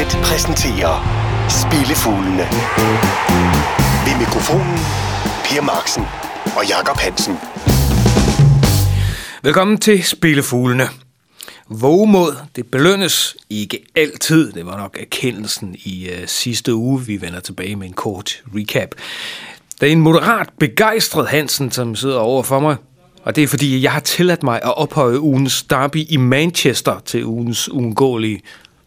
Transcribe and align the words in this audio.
Unibet 0.00 0.18
præsenterer 0.22 0.94
Spillefuglene. 1.48 2.46
Ved 4.06 4.18
mikrofonen 4.18 4.78
Per 5.44 5.62
Marksen 5.62 6.02
og 6.56 6.68
Jakob 6.68 6.96
Hansen. 6.96 7.34
Velkommen 9.42 9.78
til 9.78 10.04
Spillefuglene. 10.04 10.88
Vågemod, 11.68 12.36
det 12.56 12.66
belønnes 12.66 13.36
ikke 13.50 13.78
altid. 13.94 14.52
Det 14.52 14.66
var 14.66 14.76
nok 14.76 14.96
erkendelsen 15.00 15.76
i 15.84 16.08
øh, 16.08 16.26
sidste 16.26 16.74
uge. 16.74 17.00
Vi 17.06 17.20
vender 17.20 17.40
tilbage 17.40 17.76
med 17.76 17.86
en 17.86 17.92
kort 17.92 18.42
recap. 18.54 18.88
Der 19.80 19.86
er 19.86 19.90
en 19.90 20.00
moderat 20.00 20.48
begejstret 20.58 21.28
Hansen, 21.28 21.70
som 21.70 21.96
sidder 21.96 22.18
over 22.18 22.42
for 22.42 22.60
mig. 22.60 22.76
Og 23.24 23.36
det 23.36 23.44
er 23.44 23.48
fordi, 23.48 23.82
jeg 23.82 23.92
har 23.92 24.00
tilladt 24.00 24.42
mig 24.42 24.56
at 24.62 24.76
ophøje 24.76 25.20
ugens 25.20 25.62
derby 25.62 26.06
i 26.08 26.16
Manchester 26.16 27.00
til 27.04 27.24
ugens 27.24 27.68
uundgåelige 27.68 28.40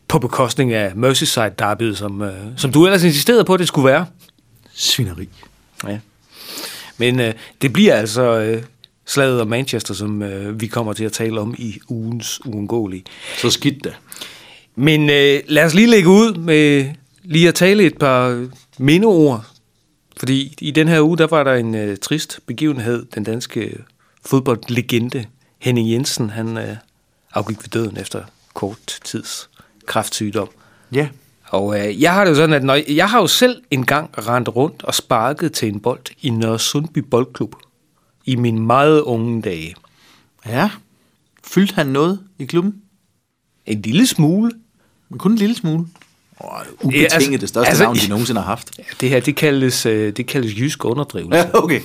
på 0.07 0.19
bekostning 0.19 0.73
af 0.73 0.95
Merseyside 0.95 1.51
derbyet, 1.59 1.97
som, 1.97 2.21
uh, 2.21 2.27
som 2.57 2.71
du 2.71 2.85
ellers 2.85 3.03
insisterede 3.03 3.45
på, 3.45 3.53
at 3.53 3.59
det 3.59 3.67
skulle 3.67 3.91
være. 3.91 4.05
Svineri. 4.73 5.29
Ja. 5.87 5.99
Men 6.97 7.19
uh, 7.19 7.25
det 7.61 7.73
bliver 7.73 7.95
altså 7.95 8.53
uh, 8.53 8.63
slaget 9.05 9.41
om 9.41 9.47
Manchester, 9.47 9.93
som 9.93 10.21
uh, 10.21 10.61
vi 10.61 10.67
kommer 10.67 10.93
til 10.93 11.03
at 11.03 11.11
tale 11.11 11.41
om 11.41 11.55
i 11.57 11.79
ugens 11.87 12.45
uundgåelige. 12.45 13.03
Så 13.37 13.49
skidt 13.49 13.83
da. 13.83 13.89
Men 14.75 15.01
uh, 15.01 15.39
lad 15.47 15.65
os 15.65 15.73
lige 15.73 15.87
lægge 15.87 16.09
ud 16.09 16.33
med 16.33 16.89
lige 17.23 17.47
at 17.47 17.55
tale 17.55 17.83
et 17.83 17.97
par 17.97 18.47
mindeord. 18.77 19.45
Fordi 20.17 20.55
i 20.61 20.71
den 20.71 20.87
her 20.87 21.01
uge, 21.01 21.17
der 21.17 21.27
var 21.27 21.43
der 21.43 21.53
en 21.53 21.89
uh, 21.89 21.95
trist 22.01 22.39
begivenhed. 22.45 23.05
Den 23.15 23.23
danske 23.23 23.77
fodboldlegende 24.25 25.25
Henning 25.59 25.91
Jensen, 25.91 26.29
han 26.29 26.57
uh, 26.57 26.63
afgik 27.33 27.57
ved 27.63 27.69
døden 27.69 27.97
efter 27.97 28.23
kort 28.53 28.99
tids 29.05 29.49
kræftsygdom. 29.85 30.49
Ja. 30.91 31.07
Og 31.49 31.79
øh, 31.79 32.01
jeg 32.01 32.13
har 32.13 32.23
det 32.23 32.31
jo 32.31 32.35
sådan, 32.35 32.53
at 32.53 32.63
når, 32.63 32.91
jeg 32.91 33.09
har 33.09 33.19
jo 33.21 33.27
selv 33.27 33.61
engang 33.71 34.09
rendt 34.27 34.49
rundt 34.55 34.83
og 34.83 34.95
sparket 34.95 35.51
til 35.53 35.67
en 35.67 35.79
bold 35.79 36.01
i 36.21 36.29
Nørre 36.29 36.59
Sundby 36.59 36.97
Boldklub 36.99 37.55
i 38.25 38.35
mine 38.35 38.61
meget 38.61 39.01
unge 39.01 39.41
dage. 39.41 39.75
Ja. 40.47 40.69
Fyldte 41.43 41.75
han 41.75 41.87
noget 41.87 42.19
i 42.39 42.45
klubben? 42.45 42.75
En 43.65 43.81
lille 43.81 44.07
smule. 44.07 44.51
Men 45.09 45.19
kun 45.19 45.31
en 45.31 45.37
lille 45.37 45.55
smule. 45.55 45.85
Oh, 46.39 46.49
ubetinget 46.81 47.09
Ja, 47.11 47.15
altså- 47.15 47.37
det 47.37 47.49
største 47.49 47.69
altså- 47.69 47.83
navn, 47.83 47.95
de 47.97 48.07
nogensinde 48.09 48.41
har 48.41 48.47
haft. 48.47 48.71
Ja, 48.79 48.83
det 49.01 49.09
her, 49.09 49.19
det 49.19 49.35
kaldes, 49.35 49.85
øh, 49.85 50.13
det 50.13 50.27
kaldes 50.27 50.59
jysk 50.59 50.85
underdrivelse. 50.85 51.37
Ja, 51.37 51.49
okay. 51.53 51.81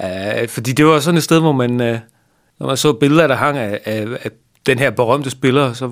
Ja. 0.00 0.44
fordi 0.44 0.72
det 0.72 0.86
var 0.86 1.00
sådan 1.00 1.18
et 1.18 1.24
sted, 1.24 1.40
hvor 1.40 1.52
man, 1.52 1.80
øh, 1.80 1.98
når 2.58 2.66
man 2.66 2.76
så 2.76 2.92
billeder, 2.92 3.26
der 3.26 3.34
hang 3.34 3.58
af, 3.58 3.80
af, 3.84 4.06
af 4.22 4.30
den 4.66 4.78
her 4.78 4.90
berømte 4.90 5.30
spiller, 5.30 5.72
så 5.72 5.90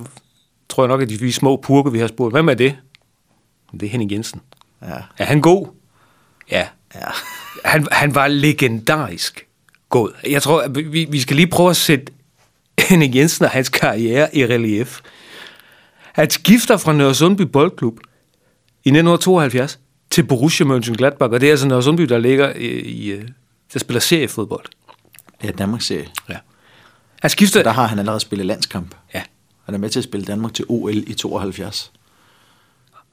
tror 0.73 0.83
jeg 0.83 0.89
nok, 0.89 1.03
at 1.03 1.09
de 1.09 1.21
vi 1.21 1.31
små 1.31 1.57
purke, 1.57 1.93
vi 1.93 1.99
har 1.99 2.07
spurgt, 2.07 2.35
hvem 2.35 2.49
er 2.49 2.55
det? 2.55 2.77
Det 3.73 3.83
er 3.83 3.91
Henning 3.91 4.13
Jensen. 4.13 4.41
Ja. 4.83 4.97
Er 5.19 5.25
han 5.25 5.41
god? 5.41 5.67
Ja. 6.51 6.67
Ja. 6.95 7.01
Han, 7.65 7.87
han 7.93 8.15
var 8.15 8.29
legendarisk 8.29 9.47
god. 9.89 10.11
Jeg 10.31 10.43
tror, 10.43 10.61
at 10.61 10.77
vi, 10.77 11.07
vi 11.11 11.21
skal 11.21 11.37
lige 11.37 11.47
prøve 11.47 11.71
at 11.71 11.77
sætte 11.77 12.13
Henning 12.89 13.15
Jensen 13.15 13.45
og 13.45 13.51
hans 13.51 13.69
karriere 13.69 14.37
i 14.37 14.47
relief. 14.47 15.01
Han 16.13 16.31
skifter 16.31 16.77
fra 16.77 16.93
Nørre 16.93 17.15
Sundby 17.15 17.43
Boldklub 17.43 18.01
i 18.85 18.89
1972 18.89 19.79
til 20.11 20.23
Borussia 20.25 20.67
Mönchengladbach, 20.67 21.33
og 21.33 21.41
det 21.41 21.47
er 21.47 21.51
altså 21.51 21.69
Nørre 21.69 21.83
Sundby, 21.83 22.03
der 22.03 22.19
ligger 22.19 22.53
i, 22.55 22.67
i 22.67 23.11
øh, 23.11 23.29
der 23.73 23.79
spiller 23.79 24.01
seriefodbold. 24.01 24.67
Ja, 25.45 25.51
Danmarks 25.51 25.87
serie. 25.87 26.09
Ja. 26.29 26.37
Han 27.21 27.31
skifter... 27.31 27.63
Der 27.63 27.71
har 27.71 27.87
han 27.87 27.99
allerede 27.99 28.21
spillet 28.21 28.47
landskamp. 28.47 28.95
Ja. 29.15 29.23
Han 29.73 29.79
er 29.79 29.81
med 29.81 29.91
til 29.91 30.01
at 30.01 30.05
spille 30.05 30.27
Danmark 30.27 30.55
til 30.55 30.65
OL 30.69 30.97
i 30.97 31.15
72. 31.15 31.93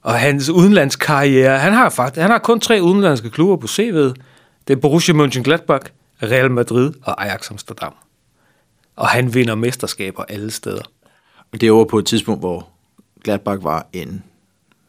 Og 0.02 0.14
hans 0.14 0.48
udenlandskarriere, 0.48 1.58
han 1.58 1.72
har 1.72 1.88
faktisk, 1.88 2.20
han 2.20 2.30
har 2.30 2.38
kun 2.38 2.60
tre 2.60 2.82
udenlandske 2.82 3.30
klubber 3.30 3.56
på 3.56 3.66
CV'et. 3.66 4.14
Det 4.68 4.76
er 4.76 4.80
Borussia 4.80 5.14
Mönchengladbach, 5.14 5.90
Real 6.22 6.50
Madrid 6.50 6.92
og 7.02 7.24
Ajax 7.24 7.50
Amsterdam. 7.50 7.92
Og 8.96 9.08
han 9.08 9.34
vinder 9.34 9.54
mesterskaber 9.54 10.22
alle 10.22 10.50
steder. 10.50 10.82
Og 11.52 11.60
det 11.60 11.72
var 11.72 11.84
på 11.84 11.98
et 11.98 12.06
tidspunkt, 12.06 12.40
hvor 12.40 12.68
Gladbach 13.24 13.64
var 13.64 13.86
en 13.92 14.22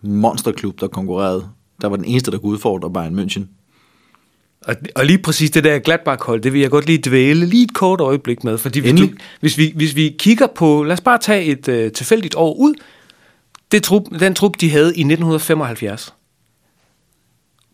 monsterklub, 0.01 0.79
der 0.79 0.87
konkurrerede. 0.87 1.49
Der 1.81 1.87
var 1.87 1.95
den 1.95 2.05
eneste, 2.05 2.31
der 2.31 2.37
kunne 2.37 2.51
udfordre 2.51 2.93
Bayern 2.93 3.19
München. 3.19 3.60
Og, 4.61 4.75
og 4.95 5.05
lige 5.05 5.17
præcis 5.17 5.51
det 5.51 5.63
der 5.63 5.79
Gladbach-hold, 5.79 6.41
det 6.41 6.53
vil 6.53 6.61
jeg 6.61 6.69
godt 6.69 6.85
lige 6.85 7.01
dvæle 7.05 7.45
lige 7.45 7.63
et 7.63 7.73
kort 7.73 8.01
øjeblik 8.01 8.43
med. 8.43 8.57
Fordi 8.57 8.79
hvis, 8.79 8.99
du, 8.99 9.09
hvis, 9.39 9.57
vi, 9.57 9.73
hvis 9.75 9.95
vi 9.95 10.15
kigger 10.19 10.47
på, 10.47 10.83
lad 10.83 10.93
os 10.93 11.01
bare 11.01 11.17
tage 11.17 11.43
et 11.43 11.67
øh, 11.67 11.91
tilfældigt 11.91 12.35
år 12.35 12.53
ud, 12.53 12.73
det 13.71 13.83
trup, 13.83 14.03
den 14.19 14.35
trup, 14.35 14.61
de 14.61 14.69
havde 14.69 14.87
i 14.87 15.01
1975. 15.01 16.13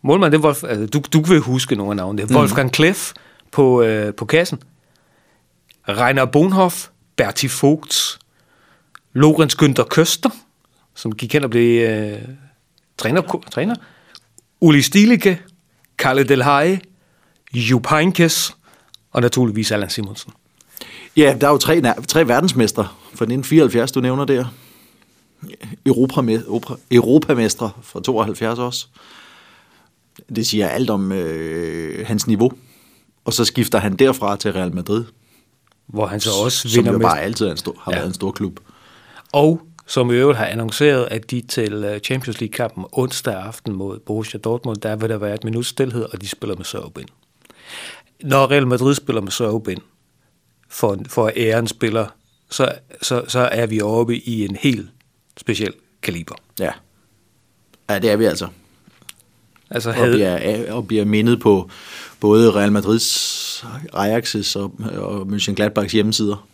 Målmand, 0.02 0.32
det 0.32 0.42
var, 0.42 0.48
Wolf, 0.48 0.64
altså, 0.64 0.86
du, 0.86 1.02
du 1.12 1.22
vil 1.22 1.40
huske 1.40 1.74
nogle 1.74 1.92
af 1.92 1.96
navnene. 1.96 2.22
Det 2.22 2.34
er 2.34 2.38
Wolfgang 2.38 2.72
Kleff 2.72 3.12
på, 3.52 3.82
øh, 3.82 4.14
på 4.14 4.24
kassen. 4.24 4.58
Rainer 5.88 6.24
Bonhoff, 6.24 6.88
Berti 7.16 7.48
Vogts, 7.62 8.18
Lorenz 9.12 9.54
Günther 9.62 9.84
Køster, 9.84 10.30
som 10.94 11.12
gik 11.12 11.32
hen 11.32 11.44
og 11.44 11.50
blev 11.50 11.88
øh, 11.88 12.18
træner, 12.98 13.42
træner. 13.50 13.74
Uli 14.60 14.82
Stilicke, 14.82 15.40
Kalle 15.98 16.24
Del 16.24 16.42
Haie, 16.42 16.80
Jupp 17.54 17.86
Heynckes 17.90 18.56
og 19.12 19.20
naturligvis 19.22 19.72
Allan 19.72 19.90
Simonsen. 19.90 20.32
Ja, 21.16 21.36
der 21.40 21.46
er 21.46 21.50
jo 21.50 21.58
tre, 21.58 21.82
tre 22.08 22.28
verdensmestre 22.28 22.84
fra 22.84 23.24
1974, 23.24 23.92
du 23.92 24.00
nævner 24.00 24.24
der. 24.24 24.44
Europamestre 26.90 27.70
fra 27.82 28.00
72 28.00 28.58
også. 28.58 28.86
Det 30.36 30.46
siger 30.46 30.68
alt 30.68 30.90
om 30.90 31.12
øh, 31.12 32.06
hans 32.06 32.26
niveau. 32.26 32.52
Og 33.24 33.32
så 33.32 33.44
skifter 33.44 33.78
han 33.78 33.96
derfra 33.96 34.36
til 34.36 34.52
Real 34.52 34.74
Madrid, 34.74 35.04
Hvor 35.86 36.06
han 36.06 36.20
så 36.20 36.30
også 36.44 36.68
som 36.68 36.76
vinder 36.76 36.92
jo 36.92 36.98
med. 36.98 37.06
bare 37.06 37.20
altid 37.20 37.48
en 37.50 37.56
stor, 37.56 37.74
har 37.80 37.92
ja. 37.92 37.96
været 37.96 38.08
en 38.08 38.14
stor 38.14 38.30
klub. 38.30 38.60
Og 39.32 39.60
som 39.88 40.10
i 40.10 40.14
øvrigt 40.14 40.38
har 40.38 40.46
annonceret, 40.46 41.08
at 41.10 41.30
de 41.30 41.40
til 41.40 41.72
øh, 41.72 42.00
Champions 42.00 42.40
League-kampen 42.40 42.84
onsdag 42.92 43.34
aften 43.34 43.72
mod 43.72 43.98
Borussia 43.98 44.40
Dortmund, 44.40 44.76
der 44.76 44.96
vil 44.96 45.08
der 45.08 45.18
være 45.18 45.34
et 45.34 45.44
minut 45.44 45.66
stillhed, 45.66 46.02
og 46.02 46.22
de 46.22 46.28
spiller 46.28 46.56
med 46.56 46.64
sørgebind. 46.64 47.08
Når 48.22 48.50
Real 48.50 48.66
Madrid 48.66 48.94
spiller 48.94 49.22
med 49.22 49.30
sørgebind, 49.30 49.80
for, 50.68 50.98
for 51.08 51.30
æren 51.36 51.66
spiller, 51.66 52.06
så, 52.50 52.72
så, 53.02 53.24
så 53.28 53.38
er 53.38 53.66
vi 53.66 53.80
oppe 53.80 54.16
i 54.18 54.44
en 54.44 54.56
helt 54.56 54.90
speciel 55.36 55.72
kaliber. 56.02 56.34
Ja. 56.60 56.70
Ja, 57.90 57.98
det 57.98 58.10
er 58.10 58.16
vi 58.16 58.24
altså. 58.24 58.48
Altså 59.70 59.88
Og 59.88 59.94
havde, 59.94 60.12
bliver, 60.12 60.72
og 60.72 60.86
bliver 60.86 61.04
mindet 61.04 61.40
på 61.40 61.70
både 62.20 62.50
Real 62.50 62.72
Madrids, 62.72 63.64
Ajax's 63.94 64.58
og, 64.58 64.74
og 64.96 65.22
Mönchengladbachs 65.22 65.92
hjemmesider. 65.92 66.48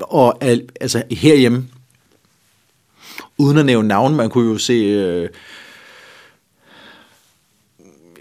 Og 0.00 0.44
altså 0.80 1.02
herhjemme, 1.10 1.68
uden 3.38 3.58
at 3.58 3.66
nævne 3.66 3.88
navn, 3.88 4.14
man 4.14 4.30
kunne 4.30 4.52
jo 4.52 4.58
se 4.58 4.72
øh, 4.72 5.28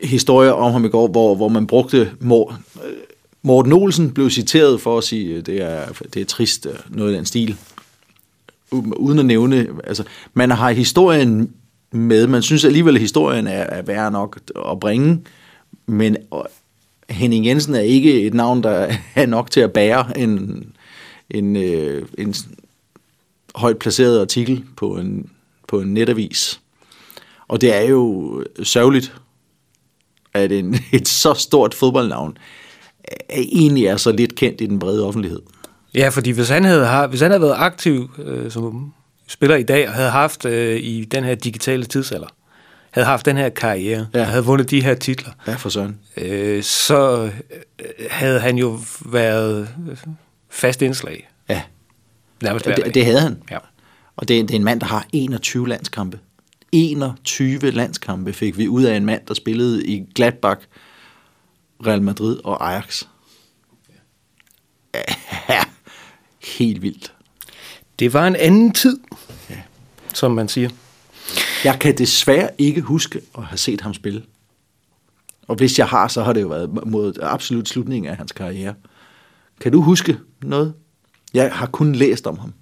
historier 0.03 0.51
om 0.51 0.71
ham 0.71 0.85
i 0.85 0.89
går, 0.89 1.07
hvor, 1.07 1.35
hvor 1.35 1.49
man 1.49 1.67
brugte 1.67 2.11
Mor, 2.19 2.59
øh, 2.85 2.91
Morten 3.41 3.73
Olsen 3.73 4.11
blev 4.11 4.29
citeret 4.29 4.81
for 4.81 4.97
at 4.97 5.03
sige, 5.03 5.41
det 5.41 5.61
er, 5.61 5.85
det 6.13 6.21
er 6.21 6.25
trist, 6.25 6.65
øh, 6.65 6.73
noget 6.89 7.11
af 7.11 7.17
den 7.17 7.25
stil. 7.25 7.57
Uden 8.71 9.19
at 9.19 9.25
nævne, 9.25 9.67
altså 9.83 10.03
man 10.33 10.51
har 10.51 10.71
historien 10.71 11.53
med, 11.91 12.27
man 12.27 12.41
synes 12.41 12.65
alligevel, 12.65 12.95
at 12.95 13.01
historien 13.01 13.47
er, 13.47 13.63
er 13.63 13.81
værd 13.81 14.11
nok 14.11 14.39
at 14.71 14.79
bringe, 14.79 15.21
men 15.85 16.17
og 16.31 16.47
Henning 17.09 17.45
Jensen 17.45 17.75
er 17.75 17.79
ikke 17.79 18.21
et 18.21 18.33
navn, 18.33 18.63
der 18.63 18.95
er 19.15 19.25
nok 19.25 19.51
til 19.51 19.59
at 19.59 19.73
bære 19.73 20.19
en, 20.19 20.65
en, 21.29 21.55
øh, 21.55 22.07
en 22.17 22.35
højt 23.55 23.77
placeret 23.77 24.21
artikel 24.21 24.63
på 24.77 24.97
en, 24.97 25.29
på 25.67 25.79
en 25.81 25.93
netavis. 25.93 26.61
Og 27.47 27.61
det 27.61 27.75
er 27.75 27.81
jo 27.81 28.43
sørgeligt, 28.63 29.15
at 30.33 30.51
en, 30.51 30.75
et 30.93 31.07
så 31.07 31.33
stort 31.33 31.73
fodboldnavn 31.73 32.37
er- 33.03 33.43
egentlig 33.51 33.85
er 33.85 33.97
så 33.97 34.11
lidt 34.11 34.35
kendt 34.35 34.61
i 34.61 34.65
den 34.65 34.79
brede 34.79 35.05
offentlighed. 35.07 35.41
Ja, 35.93 36.09
fordi 36.09 36.31
hvis 36.31 36.49
han 36.49 36.63
havde, 36.63 36.85
har- 36.85 37.07
hvis 37.07 37.21
han 37.21 37.31
havde 37.31 37.41
været 37.41 37.55
aktiv 37.57 38.09
øh, 38.17 38.51
som 38.51 38.93
spiller 39.27 39.55
i 39.55 39.63
dag, 39.63 39.87
og 39.87 39.93
havde 39.93 40.09
haft 40.09 40.45
øh, 40.45 40.79
i 40.79 41.05
den 41.05 41.23
her 41.23 41.35
digitale 41.35 41.85
tidsalder, 41.85 42.27
havde 42.91 43.05
haft 43.07 43.25
den 43.25 43.37
her 43.37 43.49
karriere, 43.49 44.07
ja. 44.13 44.23
Havde 44.23 44.45
vundet 44.45 44.69
de 44.71 44.83
her 44.83 44.93
titler, 44.93 45.31
Ja, 45.47 45.53
for 45.55 45.69
søren. 45.69 45.99
øh, 46.17 46.63
så 46.63 47.29
øh, 47.79 47.85
havde 48.09 48.39
han 48.39 48.57
jo 48.57 48.79
været 49.05 49.69
øh, 49.91 49.97
fast 50.55 50.81
indslag. 50.81 51.29
Ja, 51.49 51.61
Nærmest 52.41 52.65
det, 52.65 52.93
det 52.93 53.05
havde 53.05 53.19
han. 53.19 53.43
Ja. 53.51 53.57
Og 54.15 54.27
det, 54.27 54.47
det 54.47 54.51
er 54.51 54.55
en 54.55 54.63
mand, 54.63 54.79
der 54.79 54.85
har 54.85 55.07
21 55.13 55.67
landskampe. 55.67 56.19
21 56.71 57.71
landskampe 57.71 58.33
fik 58.33 58.57
vi 58.57 58.67
ud 58.67 58.83
af 58.83 58.97
en 58.97 59.05
mand, 59.05 59.25
der 59.27 59.33
spillede 59.33 59.85
i 59.85 60.05
Gladbach, 60.15 60.61
Real 61.85 62.01
Madrid 62.01 62.39
og 62.43 62.71
Ajax. 62.71 63.03
Ja, 65.49 65.63
helt 66.43 66.81
vildt. 66.81 67.13
Det 67.99 68.13
var 68.13 68.27
en 68.27 68.35
anden 68.35 68.71
tid. 68.71 68.99
Ja. 69.49 69.55
som 70.13 70.31
man 70.31 70.47
siger. 70.47 70.69
Jeg 71.63 71.79
kan 71.79 71.97
desværre 71.97 72.49
ikke 72.57 72.81
huske 72.81 73.21
at 73.37 73.43
have 73.43 73.57
set 73.57 73.81
ham 73.81 73.93
spille. 73.93 74.23
Og 75.47 75.55
hvis 75.55 75.79
jeg 75.79 75.87
har, 75.87 76.07
så 76.07 76.23
har 76.23 76.33
det 76.33 76.41
jo 76.41 76.47
været 76.47 76.87
mod 76.87 77.13
absolut 77.21 77.69
slutningen 77.69 78.11
af 78.11 78.17
hans 78.17 78.31
karriere. 78.31 78.73
Kan 79.61 79.71
du 79.71 79.81
huske 79.81 80.17
noget? 80.43 80.73
Jeg 81.33 81.49
har 81.53 81.65
kun 81.65 81.93
læst 81.95 82.27
om 82.27 82.39
ham. 82.39 82.53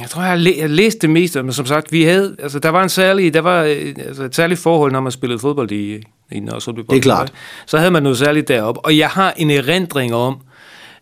Jeg 0.00 0.10
tror, 0.10 0.22
jeg 0.22 0.30
har, 0.30 0.36
læ- 0.36 0.54
jeg 0.56 0.62
har 0.62 0.68
læst 0.68 1.02
det 1.02 1.10
meste, 1.10 1.42
men 1.42 1.52
som 1.52 1.66
sagt, 1.66 1.92
vi 1.92 2.02
havde, 2.02 2.36
altså, 2.38 2.58
der 2.58 2.68
var 2.68 2.82
en 2.82 2.88
særlig, 2.88 3.34
der 3.34 3.40
var 3.40 3.62
øh, 3.62 3.94
altså, 3.98 4.24
et 4.24 4.34
særligt 4.34 4.60
forhold, 4.60 4.92
når 4.92 5.00
man 5.00 5.12
spillede 5.12 5.38
fodbold 5.38 5.70
i, 5.72 6.02
i 6.32 6.40
Nørresundby. 6.40 6.80
Det 6.90 6.96
er 6.96 7.00
klart. 7.00 7.32
Så 7.66 7.78
havde 7.78 7.90
man 7.90 8.02
noget 8.02 8.18
særligt 8.18 8.48
deroppe, 8.48 8.80
og 8.84 8.98
jeg 8.98 9.08
har 9.08 9.32
en 9.36 9.50
erindring 9.50 10.14
om, 10.14 10.36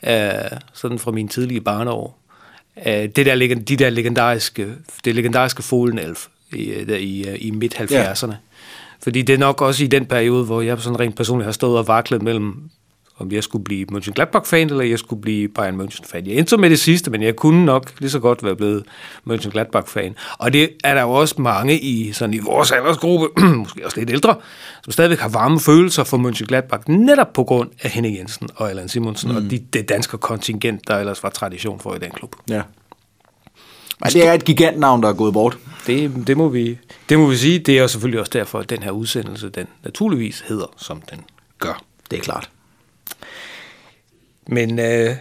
øh, 0.07 0.29
sådan 0.73 0.99
fra 0.99 1.11
mine 1.11 1.29
tidlige 1.29 1.61
barneår, 1.61 2.19
øh, 2.87 2.93
det 2.93 3.17
der, 3.17 3.55
de 3.69 3.77
der 3.77 3.91
legendariske, 3.91 4.69
det 5.05 5.15
legendariske 5.15 5.63
Folenelf 5.63 6.27
i, 6.53 6.65
øh, 6.65 6.89
der 6.89 6.97
i, 6.97 7.25
øh, 7.29 7.37
i 7.41 7.51
midt-70'erne. 7.51 8.31
Ja. 8.31 8.37
Fordi 9.03 9.23
det 9.23 9.33
er 9.35 9.39
nok 9.39 9.63
også 9.63 9.85
i 9.85 9.87
den 9.87 10.07
periode, 10.07 10.45
hvor 10.45 10.61
jeg 10.61 10.81
sådan 10.81 11.01
rent 11.01 11.17
personligt 11.17 11.45
har 11.45 11.53
stået 11.53 11.79
og 11.79 11.89
vaklet 11.89 12.23
mellem 12.23 12.71
om 13.23 13.33
jeg 13.33 13.43
skulle 13.43 13.65
blive 13.65 13.87
Mönchengladbach-fan, 13.93 14.71
eller 14.71 14.85
jeg 14.85 14.99
skulle 14.99 15.23
blive 15.23 15.49
Bayern 15.49 15.81
München-fan. 15.81 16.29
Jeg 16.29 16.35
endte 16.35 16.57
med 16.57 16.71
det 16.71 16.79
sidste, 16.79 17.11
men 17.11 17.23
jeg 17.23 17.37
kunne 17.37 17.65
nok 17.65 17.93
lige 17.99 18.11
så 18.11 18.19
godt 18.19 18.45
være 18.45 18.57
blevet 18.57 18.85
Mönchengladbach-fan. 19.31 20.15
Og 20.39 20.53
det 20.53 20.71
er 20.85 20.95
der 20.95 21.03
jo 21.03 21.11
også 21.11 21.35
mange 21.39 21.81
i, 21.81 22.13
sådan 22.13 22.35
i 22.35 22.39
vores 22.39 22.73
aldersgruppe, 22.73 23.47
måske 23.57 23.85
også 23.85 24.01
lidt 24.01 24.11
ældre, 24.11 24.37
som 24.85 24.93
stadigvæk 24.93 25.19
har 25.19 25.29
varme 25.29 25.61
følelser 25.61 26.05
for 26.05 26.19
Mönchengladbach, 26.19 26.93
netop 26.93 27.33
på 27.33 27.45
grund 27.45 27.71
af 27.83 27.91
Henning 27.91 28.17
Jensen 28.17 28.49
og 28.57 28.71
Allan 28.71 28.89
Simonsen, 28.89 29.31
mm. 29.31 29.37
og 29.37 29.43
de, 29.43 29.59
det 29.73 29.89
danske 29.89 30.19
kontingent, 30.19 30.89
der 30.89 30.99
ellers 30.99 31.23
var 31.23 31.31
tradition 31.31 31.81
for 31.81 31.95
i 31.95 31.99
den 31.99 32.11
klub. 32.11 32.37
Ja. 32.49 32.63
Men 34.01 34.13
det 34.13 34.27
er 34.27 34.33
et 34.33 34.45
gigantnavn, 34.45 35.03
der 35.03 35.09
er 35.09 35.13
gået 35.13 35.33
bort. 35.33 35.59
Det, 35.87 36.27
det, 36.27 36.37
må 36.37 36.49
vi, 36.49 36.79
det 37.09 37.19
må 37.19 37.27
vi 37.27 37.37
sige. 37.37 37.59
Det 37.59 37.79
er 37.79 37.87
selvfølgelig 37.87 38.21
også 38.21 38.31
derfor, 38.35 38.59
at 38.59 38.71
den 38.71 38.83
her 38.83 38.91
udsendelse, 38.91 39.49
den 39.49 39.67
naturligvis 39.85 40.45
hedder, 40.49 40.67
som 40.77 41.03
den 41.11 41.21
gør. 41.59 41.83
Det 42.11 42.19
er 42.19 42.23
klart. 42.23 42.51
Men 44.49 44.79
øh, 44.79 45.17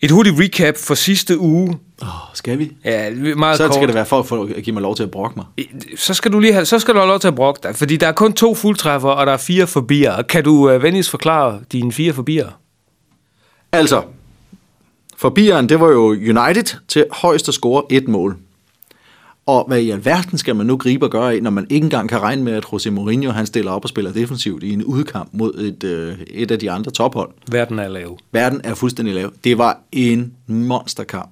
et 0.00 0.10
hurtigt 0.10 0.36
recap 0.40 0.76
for 0.76 0.94
sidste 0.94 1.38
uge. 1.38 1.78
Oh, 2.02 2.08
skal 2.34 2.58
vi? 2.58 2.72
Ja, 2.84 3.10
meget 3.36 3.56
Så 3.56 3.66
kort. 3.66 3.74
skal 3.74 3.86
det 3.86 3.94
være 3.94 4.06
for, 4.06 4.22
for 4.22 4.48
at 4.56 4.62
give 4.62 4.74
mig 4.74 4.82
lov 4.82 4.96
til 4.96 5.02
at 5.02 5.10
brokke 5.10 5.36
mig. 5.36 5.46
Så 5.96 6.14
skal 6.14 6.32
du 6.32 6.38
lige 6.38 6.52
have, 6.52 6.64
så 6.64 6.78
skal 6.78 6.94
du 6.94 6.98
have 6.98 7.08
lov 7.08 7.18
til 7.20 7.28
at 7.28 7.34
brokke 7.34 7.60
dig, 7.62 7.76
fordi 7.76 7.96
der 7.96 8.06
er 8.06 8.12
kun 8.12 8.32
to 8.32 8.54
fuldtræffer, 8.54 9.08
og 9.08 9.26
der 9.26 9.32
er 9.32 9.36
fire 9.36 9.66
forbier. 9.66 10.22
Kan 10.22 10.44
du 10.44 10.74
uh, 10.74 10.82
venligst 10.82 11.10
forklare 11.10 11.60
dine 11.72 11.92
fire 11.92 12.12
forbier? 12.12 12.48
Altså, 13.72 14.02
forbieren, 15.16 15.68
det 15.68 15.80
var 15.80 15.88
jo 15.88 16.08
United 16.08 16.76
til 16.88 17.06
højst 17.12 17.48
at 17.48 17.54
score 17.54 17.82
et 17.90 18.08
mål. 18.08 18.36
Og 19.48 19.64
hvad 19.66 19.80
i 19.80 19.90
alverden 19.90 20.38
skal 20.38 20.56
man 20.56 20.66
nu 20.66 20.76
gribe 20.76 21.06
og 21.06 21.10
gøre 21.10 21.34
af, 21.34 21.42
når 21.42 21.50
man 21.50 21.66
ikke 21.70 21.84
engang 21.84 22.08
kan 22.08 22.22
regne 22.22 22.42
med, 22.42 22.52
at 22.52 22.64
José 22.64 22.90
Mourinho 22.90 23.30
han 23.30 23.46
stiller 23.46 23.70
op 23.70 23.84
og 23.84 23.88
spiller 23.88 24.12
defensivt 24.12 24.62
i 24.62 24.72
en 24.72 24.84
udkamp 24.84 25.28
mod 25.32 25.54
et, 25.54 25.84
øh, 25.84 26.18
et 26.30 26.50
af 26.50 26.58
de 26.58 26.70
andre 26.70 26.90
tophold. 26.90 27.30
Verden 27.50 27.78
er 27.78 27.88
lav. 27.88 28.18
Verden 28.32 28.60
er 28.64 28.74
fuldstændig 28.74 29.14
lav. 29.14 29.32
Det 29.44 29.58
var 29.58 29.80
en 29.92 30.34
monsterkamp. 30.46 31.30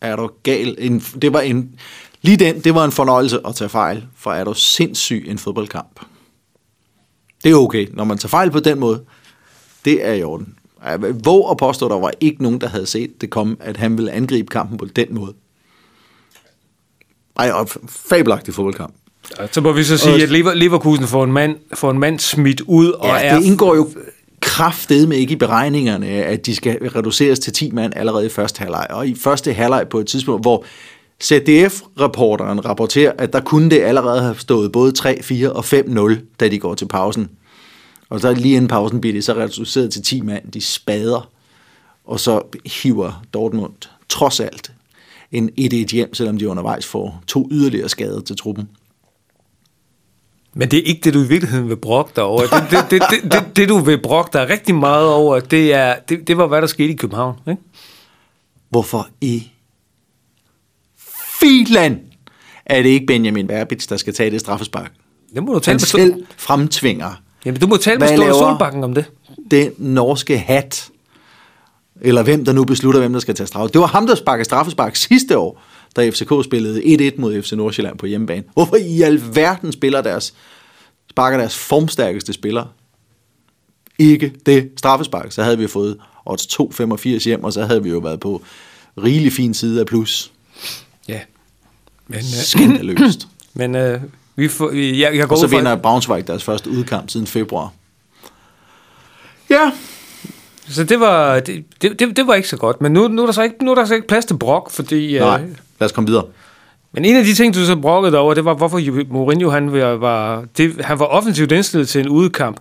Er 0.00 0.16
du 0.16 0.30
gal? 0.42 0.74
En, 0.78 1.00
det 1.00 1.32
var 1.32 1.40
en, 1.40 1.74
lige 2.22 2.36
den, 2.36 2.60
det 2.60 2.74
var 2.74 2.84
en 2.84 2.92
fornøjelse 2.92 3.40
at 3.46 3.54
tage 3.54 3.68
fejl, 3.68 4.04
for 4.16 4.32
er 4.32 4.44
du 4.44 4.54
sindssyg 4.54 5.24
en 5.28 5.38
fodboldkamp. 5.38 6.00
Det 7.44 7.52
er 7.52 7.56
okay. 7.56 7.86
Når 7.92 8.04
man 8.04 8.18
tager 8.18 8.28
fejl 8.28 8.50
på 8.50 8.60
den 8.60 8.80
måde, 8.80 9.02
det 9.84 10.06
er 10.06 10.12
i 10.12 10.22
orden. 10.22 10.54
Våg 11.24 11.50
at 11.50 11.56
påstå, 11.56 11.86
at 11.86 11.90
der 11.90 11.98
var 11.98 12.12
ikke 12.20 12.42
nogen, 12.42 12.60
der 12.60 12.68
havde 12.68 12.86
set 12.86 13.20
det 13.20 13.30
komme, 13.30 13.56
at 13.60 13.76
han 13.76 13.96
ville 13.96 14.12
angribe 14.12 14.48
kampen 14.48 14.78
på 14.78 14.84
den 14.84 15.14
måde. 15.14 15.34
Ej, 17.38 17.50
og 17.50 17.68
fabelagtig 17.88 18.54
fodboldkamp. 18.54 18.94
Så 19.52 19.60
må 19.60 19.72
vi 19.72 19.84
så 19.84 19.96
sige, 19.96 20.22
at 20.22 20.28
Lever- 20.30 20.54
Leverkusen 20.54 21.06
får 21.06 21.24
en 21.24 21.32
mand, 21.32 21.56
får 21.74 21.90
en 21.90 21.98
mand 21.98 22.18
smidt 22.18 22.60
ud, 22.60 22.90
og 22.90 23.06
Ja, 23.08 23.16
er... 23.24 23.34
det 23.38 23.44
indgår 23.44 23.74
jo 23.76 23.88
kraftedeme 24.40 25.16
ikke 25.16 25.32
i 25.32 25.36
beregningerne, 25.36 26.06
at 26.06 26.46
de 26.46 26.54
skal 26.56 26.78
reduceres 26.90 27.38
til 27.38 27.52
10 27.52 27.70
mand 27.70 27.92
allerede 27.96 28.26
i 28.26 28.28
første 28.28 28.58
halvleg. 28.58 28.86
Og 28.90 29.08
i 29.08 29.14
første 29.14 29.52
halvleg 29.52 29.86
på 29.90 29.98
et 30.00 30.06
tidspunkt, 30.06 30.44
hvor 30.44 30.64
ZDF-reporteren 31.22 32.64
rapporterer, 32.64 33.12
at 33.18 33.32
der 33.32 33.40
kunne 33.40 33.70
det 33.70 33.80
allerede 33.80 34.22
have 34.22 34.34
stået 34.38 34.72
både 34.72 34.92
3, 34.92 35.22
4 35.22 35.52
og 35.52 35.64
5-0, 35.64 36.14
da 36.40 36.48
de 36.48 36.58
går 36.58 36.74
til 36.74 36.88
pausen. 36.88 37.28
Og 38.10 38.20
så 38.20 38.32
lige 38.34 38.54
inden 38.56 38.68
pausen 38.68 39.00
bliver 39.00 39.14
det 39.14 39.24
så 39.24 39.32
reduceret 39.34 39.92
til 39.92 40.02
10 40.02 40.20
mand. 40.20 40.52
De 40.52 40.60
spader, 40.60 41.28
og 42.04 42.20
så 42.20 42.40
hiver 42.82 43.22
Dortmund 43.34 43.72
trods 44.08 44.40
alt 44.40 44.72
en 45.32 45.50
1-1 45.60 45.92
hjem, 45.92 46.14
selvom 46.14 46.38
de 46.38 46.48
undervejs 46.48 46.86
får 46.86 47.22
to 47.26 47.48
yderligere 47.50 47.88
skader 47.88 48.20
til 48.20 48.36
truppen. 48.36 48.68
Men 50.54 50.70
det 50.70 50.78
er 50.78 50.82
ikke 50.82 51.00
det, 51.04 51.14
du 51.14 51.22
i 51.22 51.28
virkeligheden 51.28 51.68
vil 51.68 51.76
brokke 51.76 52.12
dig 52.16 52.24
over. 52.24 52.40
Det, 52.40 52.50
det, 52.70 52.90
det, 52.90 53.02
det, 53.10 53.32
det, 53.32 53.56
det 53.56 53.68
du 53.68 53.78
vil 53.78 54.02
brokke 54.02 54.38
dig 54.38 54.48
rigtig 54.48 54.74
meget 54.74 55.08
over, 55.08 55.40
det, 55.40 55.74
er, 55.74 55.94
det, 56.08 56.28
det 56.28 56.36
var, 56.36 56.46
hvad 56.46 56.60
der 56.60 56.66
skete 56.66 56.92
i 56.92 56.96
København. 56.96 57.38
Ikke? 57.48 57.62
Hvorfor 58.70 59.08
i 59.20 59.50
filan 61.40 62.00
er 62.66 62.82
det 62.82 62.88
ikke 62.88 63.06
Benjamin 63.06 63.48
Verbitz, 63.48 63.86
der 63.86 63.96
skal 63.96 64.14
tage 64.14 64.30
det 64.30 64.40
straffespark? 64.40 64.92
Det 65.34 65.42
må 65.42 65.52
du 65.52 65.58
tale 65.58 65.72
Han 65.72 65.74
med, 65.74 66.10
selv 66.10 66.26
fremtvinger 66.36 67.22
Jamen, 67.44 67.60
du 67.60 67.66
må 67.66 67.76
tale 67.76 67.98
med 67.98 68.08
Ståle 68.08 68.32
Solbakken 68.32 68.84
om 68.84 68.94
det. 68.94 69.04
den 69.50 69.72
norske 69.78 70.38
hat, 70.38 70.88
eller 72.00 72.22
hvem 72.22 72.44
der 72.44 72.52
nu 72.52 72.64
beslutter, 72.64 73.00
hvem 73.00 73.12
der 73.12 73.20
skal 73.20 73.34
tage 73.34 73.46
straffe. 73.46 73.72
Det 73.72 73.80
var 73.80 73.86
ham, 73.86 74.06
der 74.06 74.14
sparkede 74.14 74.44
straffespark 74.44 74.96
sidste 74.96 75.38
år, 75.38 75.62
da 75.96 76.10
FCK 76.10 76.32
spillede 76.44 77.10
1-1 77.16 77.20
mod 77.20 77.42
FC 77.42 77.52
Nordsjælland 77.52 77.98
på 77.98 78.06
hjemmebane. 78.06 78.44
Hvorfor 78.52 78.76
i 78.76 79.02
alverden 79.02 79.72
spiller 79.72 80.00
deres, 80.00 80.34
sparker 81.10 81.38
deres 81.38 81.56
formstærkeste 81.56 82.32
spillere 82.32 82.68
ikke 83.98 84.32
det 84.46 84.70
straffespark? 84.76 85.32
Så 85.32 85.42
havde 85.42 85.58
vi 85.58 85.66
fået 85.66 85.96
odds 86.26 86.46
2,85 86.60 87.24
hjem, 87.24 87.44
og 87.44 87.52
så 87.52 87.64
havde 87.64 87.82
vi 87.82 87.90
jo 87.90 87.98
været 87.98 88.20
på 88.20 88.42
rigelig 89.04 89.32
fin 89.32 89.54
side 89.54 89.80
af 89.80 89.86
plus. 89.86 90.32
Ja. 91.08 91.20
Men, 92.06 92.18
øh, 92.18 92.22
Skandaløst. 92.24 93.28
men 93.54 93.74
øh, 93.74 94.00
vi 94.36 94.48
får, 94.48 94.70
jeg, 94.72 95.16
jeg 95.16 95.28
går 95.28 95.36
Og 95.36 95.40
så 95.40 95.46
vinder 95.46 95.76
Braunschweig 95.76 96.26
deres 96.26 96.44
første 96.44 96.70
udkamp 96.70 97.10
siden 97.10 97.26
februar. 97.26 97.72
Ja, 99.50 99.72
Så 100.68 100.84
det 100.84 101.00
var, 101.00 101.40
det, 101.40 101.64
det, 101.82 101.98
det, 102.00 102.16
det 102.16 102.26
var 102.26 102.34
ikke 102.34 102.48
så 102.48 102.56
godt. 102.56 102.80
Men 102.80 102.92
nu, 102.92 103.08
nu, 103.08 103.22
er 103.22 103.26
der 103.26 103.32
så 103.32 103.42
ikke, 103.42 103.64
nu 103.64 103.70
er 103.70 103.74
der 103.74 103.84
så 103.84 103.94
ikke 103.94 104.06
plads 104.06 104.24
til 104.24 104.36
brok, 104.38 104.70
fordi... 104.70 105.18
nej, 105.18 105.40
Øh, 105.40 105.48
lad 105.80 105.86
os 105.86 105.92
komme 105.92 106.08
videre. 106.08 106.24
men 106.92 107.04
en 107.04 107.16
af 107.16 107.24
de 107.24 107.34
ting, 107.34 107.54
du 107.54 107.64
så 107.66 107.76
brokkede 107.76 108.18
over, 108.18 108.34
det 108.34 108.44
var, 108.44 108.54
hvorfor 108.54 109.12
Mourinho 109.12 109.50
han 109.50 109.72
var, 110.00 110.44
det, 110.56 110.76
han 110.80 110.98
var 110.98 111.06
offensivt 111.06 111.52
indstillet 111.52 111.88
til 111.88 112.00
en 112.00 112.08
udekamp. 112.08 112.60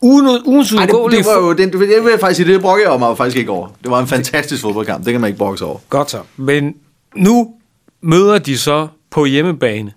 Uden, 0.00 0.42
ugens 0.44 0.72
Ej, 0.72 0.86
det, 0.86 0.94
det 1.10 1.26
var 1.26 1.38
jo, 1.46 1.52
den, 1.52 1.72
jeg 1.72 2.04
vil 2.04 2.12
faktisk 2.20 2.36
sige, 2.36 2.52
det 2.52 2.60
brokkede 2.60 2.90
jeg 2.90 2.98
mig 2.98 3.16
faktisk 3.16 3.36
ikke 3.36 3.50
over. 3.50 3.68
Det 3.82 3.90
var 3.90 4.00
en 4.00 4.06
fantastisk 4.06 4.62
fodboldkamp, 4.62 5.04
det 5.04 5.12
kan 5.12 5.20
man 5.20 5.28
ikke 5.28 5.38
brokke 5.38 5.64
over. 5.64 5.78
Godt 5.88 6.10
så. 6.10 6.18
Men 6.36 6.74
nu 7.16 7.54
møder 8.02 8.38
de 8.38 8.58
så 8.58 8.88
på 9.10 9.24
hjemmebane 9.24 9.92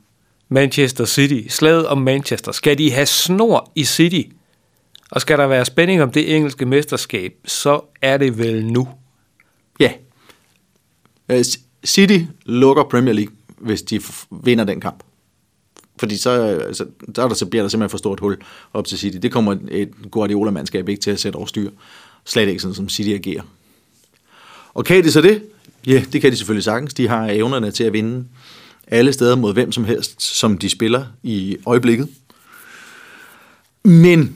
Manchester 0.49 1.05
City. 1.05 1.41
Slaget 1.49 1.87
om 1.87 1.97
Manchester. 1.97 2.51
Skal 2.51 2.77
de 2.77 2.91
have 2.91 3.05
snor 3.05 3.71
i 3.75 3.83
City? 3.83 4.21
Og 5.11 5.21
skal 5.21 5.37
der 5.37 5.47
være 5.47 5.65
spænding 5.65 6.01
om 6.03 6.11
det 6.11 6.35
engelske 6.35 6.65
mesterskab, 6.65 7.33
så 7.45 7.81
er 8.01 8.17
det 8.17 8.37
vel 8.37 8.65
nu. 8.65 8.87
Ja. 9.79 9.91
Øh, 11.29 11.45
City 11.85 12.19
lukker 12.45 12.83
Premier 12.83 13.13
League, 13.13 13.35
hvis 13.57 13.81
de 13.81 14.01
vinder 14.43 14.63
den 14.63 14.81
kamp. 14.81 15.03
Fordi 15.99 16.17
så, 16.17 16.31
øh, 16.31 16.75
så, 16.75 16.85
så, 17.15 17.21
er 17.21 17.27
der, 17.27 17.35
så 17.35 17.45
bliver 17.45 17.63
der 17.63 17.69
simpelthen 17.69 17.89
for 17.89 17.97
stort 17.97 18.19
hul 18.19 18.37
op 18.73 18.85
til 18.85 18.97
City. 18.97 19.17
Det 19.17 19.31
kommer 19.31 19.57
et 19.71 19.89
Guardiola-mandskab 20.11 20.89
ikke 20.89 21.01
til 21.01 21.11
at 21.11 21.19
sætte 21.19 21.37
over 21.37 21.45
styr. 21.45 21.69
Slet 22.25 22.47
ikke 22.47 22.59
sådan, 22.59 22.75
som 22.75 22.89
City 22.89 23.09
agerer. 23.09 23.41
Og 24.73 24.85
kan 24.85 25.03
de 25.03 25.11
så 25.11 25.21
det? 25.21 25.43
Ja, 25.87 26.03
det 26.13 26.21
kan 26.21 26.31
de 26.31 26.37
selvfølgelig 26.37 26.63
sagtens. 26.63 26.93
De 26.93 27.07
har 27.07 27.29
evnerne 27.31 27.71
til 27.71 27.83
at 27.83 27.93
vinde 27.93 28.25
alle 28.87 29.13
steder 29.13 29.35
mod 29.35 29.53
hvem 29.53 29.71
som 29.71 29.85
helst, 29.85 30.21
som 30.21 30.57
de 30.57 30.69
spiller 30.69 31.05
i 31.23 31.57
øjeblikket. 31.65 32.09
Men 33.83 34.35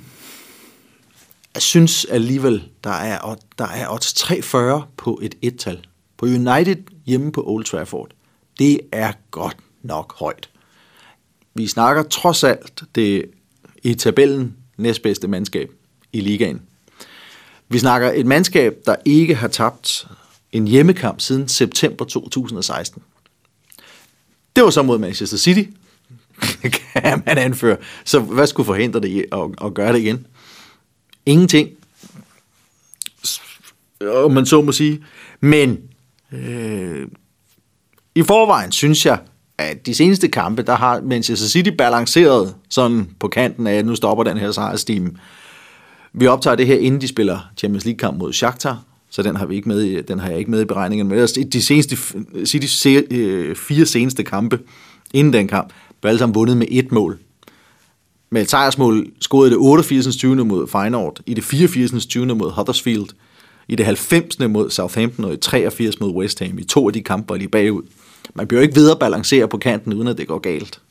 jeg 1.54 1.62
synes 1.62 2.06
alligevel, 2.06 2.64
der 2.84 2.90
er, 2.90 3.36
der 3.58 3.68
er 3.68 3.94
odds 3.94 4.14
340 4.14 4.86
på 4.98 5.20
et 5.22 5.36
ettal. 5.42 5.88
På 6.18 6.26
United 6.26 6.76
hjemme 7.06 7.32
på 7.32 7.44
Old 7.48 7.66
Trafford. 7.66 8.10
Det 8.60 8.80
er 8.92 9.12
godt 9.32 9.58
nok 9.84 10.20
højt. 10.20 10.50
Vi 11.54 11.68
snakker 11.68 12.04
trods 12.04 12.44
alt 12.44 12.84
det 12.96 13.26
i 13.84 13.94
tabellen 13.94 14.56
næstbedste 14.78 15.28
mandskab 15.28 15.72
i 16.14 16.22
ligaen. 16.22 16.62
Vi 17.70 17.80
snakker 17.80 18.12
et 18.16 18.26
mandskab, 18.26 18.78
der 18.86 18.96
ikke 19.06 19.36
har 19.36 19.48
tabt 19.48 20.08
en 20.52 20.68
hjemmekamp 20.68 21.22
siden 21.22 21.48
september 21.48 22.06
2016. 22.06 23.02
Det 24.56 24.64
var 24.64 24.70
så 24.70 24.82
mod 24.82 24.98
Manchester 24.98 25.38
City, 25.38 25.64
kan 26.94 27.24
man 27.26 27.38
anføre. 27.38 27.78
Så 28.06 28.20
hvad 28.20 28.48
skulle 28.48 28.66
forhindre 28.66 29.00
det 29.00 29.08
i 29.08 29.20
at, 29.32 29.66
at 29.66 29.74
gøre 29.74 29.94
det 29.94 30.00
igen? 30.00 30.28
Ingenting. 31.26 31.70
Om 34.16 34.32
man 34.32 34.46
så 34.46 34.62
må 34.62 34.72
sige. 34.72 35.04
Men 35.40 35.78
øh, 36.32 37.08
i 38.16 38.24
forvejen 38.24 38.72
synes 38.72 39.06
jeg, 39.06 39.20
at 39.58 39.86
de 39.86 39.94
seneste 39.94 40.28
kampe, 40.28 40.62
der 40.62 40.76
har 40.76 41.02
Manchester 41.02 41.48
City 41.48 41.70
balanceret 41.78 42.56
sådan 42.70 43.10
på 43.20 43.28
kanten 43.28 43.68
af, 43.68 43.74
at 43.74 43.86
nu 43.86 43.96
stopper 43.96 44.24
den 44.24 44.38
her 44.38 44.52
sejrstime. 44.52 45.12
Vi 46.14 46.28
optager 46.28 46.56
det 46.56 46.68
her, 46.68 46.76
inden 46.78 47.02
de 47.02 47.08
spiller 47.08 47.52
Champions 47.58 47.86
League-kamp 47.86 48.18
mod 48.18 48.34
Shakhtar, 48.34 48.84
så 49.10 49.22
den 49.24 49.36
har, 49.36 49.46
vi 49.46 49.56
ikke 49.56 49.68
med, 49.70 49.82
i- 49.82 50.02
den 50.02 50.20
har 50.20 50.30
jeg 50.30 50.40
ikke 50.40 50.52
med 50.52 50.62
i 50.62 50.66
beregningen. 50.66 51.08
Men 51.08 51.14
ellers, 51.18 51.32
de 51.32 51.62
seneste, 51.62 51.98
Citys 52.46 52.72
se- 52.72 53.08
øh, 53.12 53.56
fire 53.56 53.86
seneste 53.86 54.24
kampe 54.24 54.60
inden 55.14 55.34
den 55.34 55.48
kamp, 55.48 55.70
blev 56.02 56.10
alle 56.10 56.20
sammen 56.20 56.36
vundet 56.36 56.58
med 56.58 56.68
et 56.70 56.92
mål. 56.92 57.20
Med 58.34 58.42
et 58.42 58.50
sejrsmål 58.50 59.08
scorede 59.22 59.50
det 59.50 59.58
88. 59.58 60.16
20. 60.16 60.46
mod 60.46 60.68
Feyenoord, 60.68 61.20
i 61.26 61.34
det 61.34 61.44
84. 61.44 62.06
20. 62.06 62.36
mod 62.36 62.52
Huddersfield, 62.52 63.08
i 63.68 63.76
det 63.76 63.86
90. 63.86 64.40
mod 64.40 64.70
Southampton 64.70 65.26
og 65.26 65.34
i 65.34 65.38
83 65.38 66.00
mod 66.00 66.12
West 66.12 66.40
Ham. 66.40 66.60
I 66.60 66.64
to 66.64 66.88
af 66.88 66.94
de 66.94 67.02
kampe 67.02 67.30
var 67.30 67.38
de 67.38 67.48
bagud. 67.48 67.84
Man 68.34 68.48
bliver 68.48 68.62
ikke 68.62 68.76
videre 68.76 69.00
balancere 69.00 69.48
på 69.48 69.58
kanten, 69.58 69.94
uden 69.94 70.08
at 70.08 70.18
det 70.18 70.28
går 70.28 70.40
galt. 70.40 70.82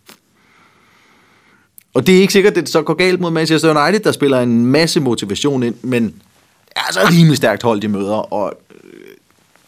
Og 1.95 2.07
det 2.07 2.17
er 2.17 2.21
ikke 2.21 2.33
sikkert, 2.33 2.51
at 2.51 2.61
det 2.61 2.69
så 2.69 2.83
går 2.83 2.95
galt 2.95 3.21
mod 3.21 3.31
Manchester 3.31 3.85
United, 3.85 4.01
der 4.01 4.13
spiller 4.13 4.41
en 4.41 4.67
masse 4.67 5.01
motivation 5.01 5.63
ind, 5.63 5.75
men 5.83 6.05
det 6.05 6.73
er 6.77 6.81
altså 6.81 7.01
rimelig 7.11 7.37
stærkt 7.37 7.63
hold, 7.63 7.81
de 7.81 7.89
møder, 7.89 8.33
og 8.33 8.53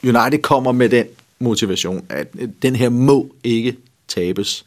øh, 0.03 0.15
United 0.15 0.43
kommer 0.43 0.73
med 0.73 0.89
den 0.89 1.07
motivation, 1.39 2.05
at 2.09 2.27
øh, 2.39 2.49
den 2.63 2.77
her 2.77 2.89
må 2.89 3.35
ikke 3.45 3.77
tabes. 4.09 4.65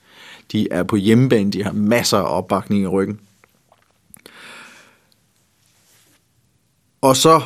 De 0.51 0.67
er 0.71 0.83
på 0.83 0.95
hjemmebane, 0.95 1.51
de 1.51 1.63
har 1.63 1.71
masser 1.71 2.17
af 2.17 2.37
opbakning 2.37 2.83
i 2.83 2.87
ryggen. 2.87 3.19
Og 7.01 7.15
så 7.15 7.41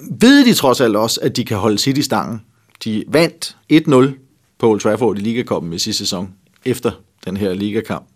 ved 0.00 0.44
de 0.44 0.54
trods 0.54 0.80
alt 0.80 0.96
også, 0.96 1.20
at 1.22 1.36
de 1.36 1.44
kan 1.44 1.56
holde 1.56 1.78
City 1.78 2.00
stangen. 2.00 2.42
De 2.84 3.04
vandt 3.08 3.56
1-0 3.72 4.18
på 4.58 4.70
Old 4.70 4.80
Trafford 4.80 5.18
i 5.18 5.20
Ligakoppen 5.20 5.72
i 5.72 5.78
sidste 5.78 5.98
sæson, 5.98 6.34
efter 6.64 6.90
den 7.24 7.36
her 7.36 7.54
ligakamp. 7.54 8.06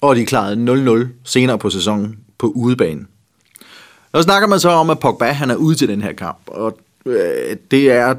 Og 0.00 0.16
de 0.16 0.26
klarede 0.26 1.04
0-0 1.04 1.08
senere 1.24 1.58
på 1.58 1.70
sæsonen 1.70 2.18
på 2.38 2.46
udebanen. 2.46 3.08
Og 4.12 4.18
så 4.18 4.22
snakker 4.22 4.48
man 4.48 4.60
så 4.60 4.68
om, 4.68 4.90
at 4.90 4.98
Pogba 4.98 5.24
han 5.24 5.50
er 5.50 5.56
ude 5.56 5.76
til 5.76 5.88
den 5.88 6.02
her 6.02 6.12
kamp, 6.12 6.38
og 6.46 6.78
øh, 7.06 7.56
det 7.70 7.92
er 7.92 8.14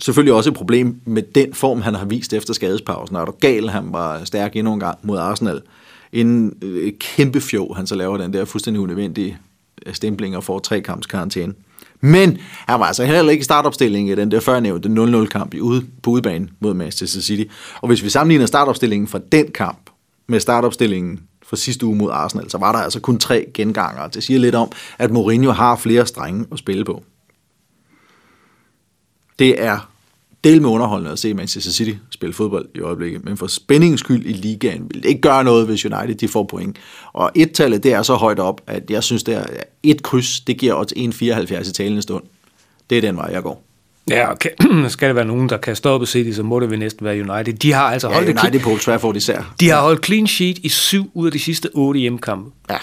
selvfølgelig 0.00 0.34
også 0.34 0.50
et 0.50 0.56
problem 0.56 1.00
med 1.04 1.22
den 1.22 1.54
form, 1.54 1.82
han 1.82 1.94
har 1.94 2.04
vist 2.04 2.32
efter 2.32 2.54
skadespausen. 2.54 3.16
Er 3.16 3.24
du 3.24 3.32
gal, 3.40 3.68
han 3.68 3.92
var 3.92 4.24
stærk 4.24 4.56
endnu 4.56 4.72
en 4.72 4.80
gang 4.80 4.98
mod 5.02 5.18
Arsenal. 5.18 5.62
En 6.12 6.52
øh, 6.62 6.92
kæmpe 7.00 7.40
fjog, 7.40 7.76
han 7.76 7.86
så 7.86 7.94
laver 7.94 8.16
den 8.16 8.32
der 8.32 8.44
fuldstændig 8.44 8.80
unødvendige 8.80 9.38
øh, 9.86 9.94
stempling 9.94 10.36
og 10.36 10.44
får 10.44 10.58
tre 10.58 10.80
kamps 10.80 11.06
karantæne. 11.06 11.54
Men 12.00 12.38
han 12.40 12.80
var 12.80 12.86
altså 12.86 13.04
heller 13.04 13.32
ikke 13.32 13.40
i 13.40 13.44
startopstillingen 13.44 14.12
i 14.12 14.20
den 14.20 14.30
der 14.30 14.40
førnævnte 14.40 14.88
0-0-kamp 14.88 15.54
i 15.54 15.60
ude, 15.60 15.86
på 16.02 16.10
udebane 16.10 16.48
mod 16.60 16.74
Manchester 16.74 17.20
City. 17.20 17.52
Og 17.80 17.88
hvis 17.88 18.04
vi 18.04 18.08
sammenligner 18.08 18.46
startopstillingen 18.46 19.08
fra 19.08 19.20
den 19.32 19.52
kamp 19.52 19.90
med 20.26 20.40
startopstillingen 20.40 21.20
fra 21.46 21.56
sidste 21.56 21.86
uge 21.86 21.96
mod 21.96 22.10
Arsenal, 22.12 22.50
så 22.50 22.58
var 22.58 22.72
der 22.72 22.78
altså 22.78 23.00
kun 23.00 23.18
tre 23.18 23.46
genganger. 23.54 24.06
Det 24.06 24.22
siger 24.22 24.40
lidt 24.40 24.54
om, 24.54 24.72
at 24.98 25.10
Mourinho 25.10 25.50
har 25.50 25.76
flere 25.76 26.06
strenge 26.06 26.46
at 26.52 26.58
spille 26.58 26.84
på. 26.84 27.02
Det 29.38 29.62
er 29.62 29.90
del 30.44 30.62
med 30.62 30.70
underholdende 30.70 31.12
at 31.12 31.18
se 31.18 31.34
Manchester 31.34 31.72
City 31.72 31.92
spille 32.10 32.32
fodbold 32.32 32.68
i 32.74 32.80
øjeblikket, 32.80 33.24
men 33.24 33.36
for 33.36 33.46
spændingens 33.46 34.00
skyld 34.00 34.26
i 34.26 34.32
ligaen 34.32 34.86
vil 34.94 35.02
det 35.02 35.08
ikke 35.08 35.20
gøre 35.20 35.44
noget, 35.44 35.66
hvis 35.66 35.84
United 35.84 36.14
de 36.14 36.28
får 36.28 36.44
point. 36.44 36.76
Og 37.12 37.30
et-tallet, 37.34 37.82
det 37.82 37.92
er 37.92 38.02
så 38.02 38.14
højt 38.14 38.38
op, 38.38 38.60
at 38.66 38.90
jeg 38.90 39.02
synes, 39.02 39.22
det 39.22 39.34
er 39.34 39.44
et 39.82 40.02
kryds, 40.02 40.40
det 40.40 40.58
giver 40.58 40.74
os 40.74 40.86
1,74 40.96 41.68
i 41.68 41.72
talende 41.72 42.02
stund. 42.02 42.22
Det 42.90 42.98
er 42.98 43.02
den 43.02 43.16
vej, 43.16 43.28
jeg 43.32 43.42
går. 43.42 43.62
Ja, 44.10 44.26
og 44.30 44.38
kan, 44.38 44.50
skal 44.90 45.08
det 45.08 45.16
være 45.16 45.24
nogen, 45.24 45.48
der 45.48 45.56
kan 45.56 45.76
stoppe 45.76 46.06
City, 46.06 46.36
så 46.36 46.42
må 46.42 46.60
det 46.60 46.70
vel 46.70 46.78
næsten 46.78 47.04
være 47.06 47.14
United. 47.30 47.54
De 47.54 47.72
har 47.72 47.82
altså 47.92 48.08
Ja, 48.08 48.14
holdt, 48.14 48.28
et 48.28 48.38
United 48.42 48.60
clean, 48.60 48.76
på 48.76 48.82
Trafford 48.82 49.16
især. 49.16 49.54
de 49.60 49.68
har 49.68 49.80
holdt 49.82 50.06
clean 50.06 50.26
sheet 50.26 50.58
i 50.58 50.68
syv 50.68 51.10
ud 51.14 51.26
af 51.26 51.32
de 51.32 51.38
sidste 51.38 51.68
otte 51.74 52.00
hjemmekampe. 52.00 52.50
Ja, 52.70 52.78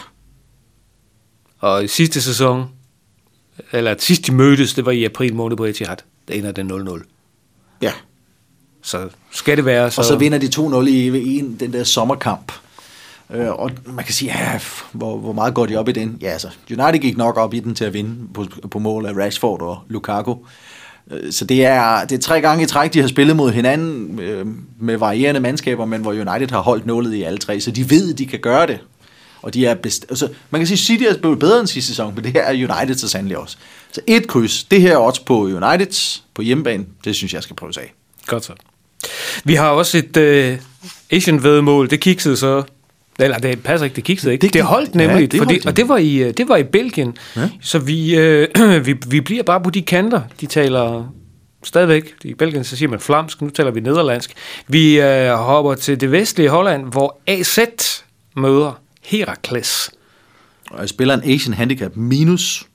Og 1.60 1.84
i 1.84 1.88
sidste 1.88 2.22
sæson, 2.22 2.66
eller 3.72 3.96
sidst 4.00 4.28
de 4.28 4.32
mødtes, 4.32 4.74
det 4.74 4.86
var 4.86 4.92
i 4.92 5.04
april 5.04 5.36
måned 5.36 5.58
på 5.58 5.66
Etihad. 5.66 5.98
Der 6.28 6.34
ender 6.34 6.52
det 6.52 6.72
0-0. 6.72 7.78
ja. 7.82 7.92
Så 8.86 9.10
skal 9.32 9.58
det 9.58 9.66
være 9.66 9.92
så... 9.92 10.02
Og 10.02 10.06
så 10.06 10.16
vinder 10.16 10.38
de 10.38 10.48
2-0 10.56 10.88
i, 10.88 11.08
i 11.18 11.40
en, 11.40 11.58
den 11.60 11.74
der 11.74 11.84
sommerkamp. 11.84 12.52
Øh, 13.34 13.50
og 13.52 13.72
man 13.86 14.06
kan 14.06 14.14
sige, 14.14 14.32
ja, 14.40 14.60
hvor, 14.92 15.18
hvor 15.18 15.34
meget 15.34 15.54
går 15.54 15.66
de 15.66 15.76
op 15.76 15.90
i 15.90 15.92
den? 15.92 16.18
Ja, 16.22 16.30
altså, 16.30 16.48
United 16.70 17.00
gik 17.00 17.18
nok 17.18 17.38
op 17.38 17.54
i 17.54 17.60
den 17.60 17.76
til 17.76 17.86
at 17.86 17.94
vinde 17.94 18.16
på, 18.34 18.46
på 18.72 18.80
mål 18.80 19.06
af 19.06 19.14
Rashford 19.14 19.62
og 19.62 19.78
Lukaku. 19.90 20.36
Øh, 21.12 21.32
Så 21.32 21.46
det 21.46 21.66
er, 21.66 22.06
det 22.06 22.16
er 22.16 22.20
tre 22.22 22.42
gange 22.42 22.64
i 22.64 22.68
træk, 22.68 22.94
de 22.94 23.02
har 23.02 23.08
spillet 23.08 23.36
mod 23.36 23.52
hinanden 23.52 24.20
øh, 24.20 24.46
med 24.80 24.98
varierende 24.98 25.40
mandskaber, 25.40 25.86
men 25.86 26.02
hvor 26.02 26.12
United 26.12 26.50
har 26.52 26.62
holdt 26.62 26.86
nålet 26.86 27.14
i 27.14 27.24
alle 27.24 27.38
tre, 27.40 27.62
så 27.62 27.72
de 27.72 27.90
ved, 27.90 28.14
at 28.14 28.18
de 28.18 28.26
kan 28.28 28.40
gøre 28.40 28.68
det. 28.68 28.80
Og 29.44 29.54
de 29.54 29.66
er 29.66 29.76
best- 29.76 30.06
altså, 30.10 30.30
man 30.50 30.60
kan 30.62 30.68
sige, 30.68 30.76
at 30.76 30.80
City 30.80 31.04
er 31.04 31.18
blevet 31.22 31.40
bedre 31.40 31.60
end 31.60 31.68
sidste 31.68 31.88
sæson, 31.88 32.16
men 32.16 32.24
det 32.24 32.32
her 32.34 32.42
er 32.42 32.54
United 32.54 32.96
så 32.96 33.08
sandelig 33.10 33.38
også. 33.38 33.58
Så 33.92 34.02
et 34.08 34.28
kryds, 34.28 34.64
det 34.64 34.82
her 34.82 34.94
er 34.94 34.98
også 34.98 35.26
på 35.26 35.42
Uniteds 35.44 36.24
på 36.34 36.42
hjemmebane, 36.42 36.86
det 37.06 37.16
synes 37.16 37.34
jeg 37.34 37.44
skal 37.44 37.56
prøves 37.56 37.78
af. 37.78 37.94
Godt 38.28 38.46
så. 38.46 38.54
Vi 39.44 39.56
har 39.56 39.70
også 39.70 39.98
et 39.98 40.18
øh, 40.18 40.58
Asian 41.12 41.44
vedmål. 41.44 41.90
Det 41.90 42.00
kiksede 42.00 42.38
så... 42.38 42.64
Eller 43.20 43.38
det 43.38 43.64
passer 43.64 43.86
ikke, 43.86 43.96
det 43.96 44.04
kiksede 44.04 44.34
ikke. 44.34 44.42
Det 44.42 44.54
Det, 44.54 44.64
holdt 44.64 44.90
ja, 44.96 45.08
nemlig, 45.08 45.32
det 45.32 45.38
fordi, 45.38 45.54
holdt, 45.54 45.66
ja. 45.66 45.70
og 45.70 45.78
det 45.78 45.90
var 45.90 45.98
i, 45.98 46.16
øh, 46.16 46.34
det 46.38 46.48
var 46.50 46.58
i 46.58 46.64
Belgien. 46.64 47.18
Ja. 47.36 47.50
Så 47.62 47.80
vi, 47.80 48.16
øh, 48.16 48.48
vi, 48.86 48.96
vi 49.08 49.22
bliver 49.22 49.44
bare 49.44 49.62
på 49.62 49.70
de 49.70 49.82
kanter. 49.82 50.22
De 50.42 50.46
taler 50.46 51.14
stadigvæk, 51.64 52.14
i 52.24 52.34
Belgien 52.34 52.64
så 52.64 52.76
siger 52.78 52.90
man 52.90 53.00
flamsk, 53.00 53.42
nu 53.42 53.50
taler 53.50 53.72
vi 53.72 53.80
nederlandsk. 53.80 54.34
Vi 54.68 55.00
øh, 55.02 55.34
hopper 55.34 55.76
til 55.76 56.02
det 56.02 56.12
vestlige 56.12 56.50
Holland, 56.50 56.86
hvor 56.92 57.20
AZ 57.28 57.60
møder 58.36 58.80
Herakles. 59.04 59.92
Og 60.72 60.80
jeg 60.80 60.90
spiller 60.90 61.14
en 61.14 61.32
Asian 61.32 61.54
Handicap 61.54 61.96
minus 61.96 62.68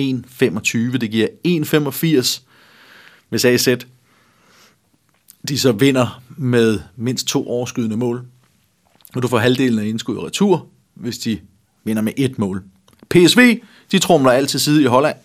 1,25. 0.00 0.78
Det 0.98 1.10
giver 1.10 1.28
1,85, 1.46 2.42
hvis 3.28 3.44
AZ 3.44 3.68
de 5.48 5.58
så 5.58 5.72
vinder 5.72 6.22
med 6.36 6.80
mindst 6.96 7.26
to 7.26 7.48
overskydende 7.48 7.96
mål. 7.96 8.26
Og 9.14 9.22
du 9.22 9.28
får 9.28 9.38
halvdelen 9.38 9.78
af 9.78 9.84
indskud 9.84 10.16
i 10.16 10.18
retur, 10.18 10.66
hvis 10.94 11.18
de 11.18 11.40
vinder 11.84 12.02
med 12.02 12.12
et 12.16 12.38
mål. 12.38 12.62
PSV, 13.10 13.60
de 13.92 13.98
trumler 13.98 14.30
altid 14.30 14.58
side 14.58 14.82
i 14.82 14.86
Holland 14.86 15.16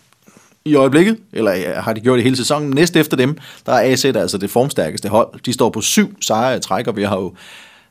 i 0.64 0.74
øjeblikket, 0.74 1.18
eller 1.32 1.80
har 1.80 1.92
de 1.92 2.00
gjort 2.00 2.16
det 2.16 2.24
hele 2.24 2.36
sæsonen. 2.36 2.70
Næst 2.70 2.96
efter 2.96 3.16
dem, 3.16 3.38
der 3.66 3.72
er 3.72 3.92
AZ 3.92 4.04
altså 4.04 4.38
det 4.38 4.50
formstærkeste 4.50 5.08
hold. 5.08 5.40
De 5.40 5.52
står 5.52 5.70
på 5.70 5.80
syv 5.80 6.16
sejre 6.22 6.56
i 6.56 6.60
træk, 6.60 6.86
og 6.86 6.96
vi 6.96 7.02
har 7.02 7.16
jo 7.16 7.34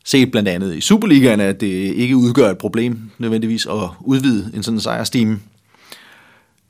set 0.05 0.31
blandt 0.31 0.49
andet 0.49 0.75
i 0.75 0.81
Superligaen, 0.81 1.39
at 1.39 1.61
det 1.61 1.67
ikke 1.95 2.17
udgør 2.17 2.49
et 2.51 2.57
problem 2.57 3.11
nødvendigvis 3.17 3.65
at 3.65 3.89
udvide 4.01 4.51
en 4.55 4.63
sådan 4.63 4.79
sejrstime. 4.79 5.39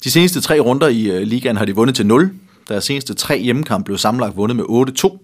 De 0.04 0.12
seneste 0.12 0.42
tre 0.42 0.60
runder 0.60 0.88
i 0.88 1.12
øh, 1.12 1.22
ligaen 1.22 1.58
har 1.58 1.66
de 1.66 1.76
vundet 1.76 1.96
til 1.96 2.06
0. 2.06 2.34
Deres 2.68 2.84
seneste 2.84 3.14
tre 3.14 3.40
hjemmekampe 3.42 3.86
blev 3.86 3.98
sammenlagt 3.98 4.38
vundet 4.38 4.56
med 4.56 4.66
8-2. 5.06 5.18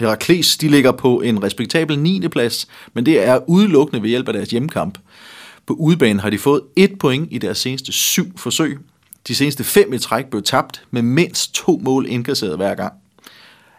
Herakles 0.00 0.56
de 0.56 0.68
ligger 0.68 0.92
på 0.92 1.20
en 1.20 1.42
respektabel 1.42 1.98
9. 1.98 2.28
plads, 2.28 2.68
men 2.94 3.06
det 3.06 3.26
er 3.26 3.48
udelukkende 3.48 4.02
ved 4.02 4.08
hjælp 4.08 4.28
af 4.28 4.34
deres 4.34 4.50
hjemmekamp. 4.50 4.98
På 5.66 5.74
udebane 5.74 6.20
har 6.20 6.30
de 6.30 6.38
fået 6.38 6.60
et 6.76 6.98
point 6.98 7.28
i 7.30 7.38
deres 7.38 7.58
seneste 7.58 7.92
syv 7.92 8.38
forsøg. 8.38 8.78
De 9.28 9.34
seneste 9.34 9.64
fem 9.64 9.92
i 9.92 9.98
træk 9.98 10.26
blev 10.26 10.42
tabt 10.42 10.82
med 10.90 11.02
mindst 11.02 11.54
to 11.54 11.80
mål 11.84 12.06
indkasseret 12.08 12.56
hver 12.56 12.74
gang. 12.74 12.92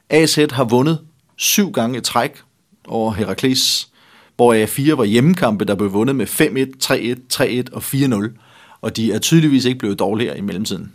AZ 0.10 0.36
har 0.52 0.64
vundet 0.64 1.00
syv 1.36 1.72
gange 1.72 1.98
i 1.98 2.02
træk 2.02 2.42
over 2.88 3.12
Herakles, 3.12 3.88
hvor 4.36 4.66
A4 4.66 4.96
var 4.96 5.04
hjemmekampe, 5.04 5.66
der 5.66 5.76
blev 5.76 5.94
vundet 5.94 6.16
med 6.16 6.28
5-1, 6.28 7.72
3-1, 7.72 7.72
3-1 7.72 7.76
og 7.76 7.84
4-0, 8.28 8.40
og 8.82 8.96
de 8.96 9.14
er 9.14 9.20
tydeligvis 9.20 9.66
ikke 9.66 9.80
blevet 9.80 10.00
dårligere 10.00 10.38
i 10.38 10.42
mellemtiden. 10.42 10.92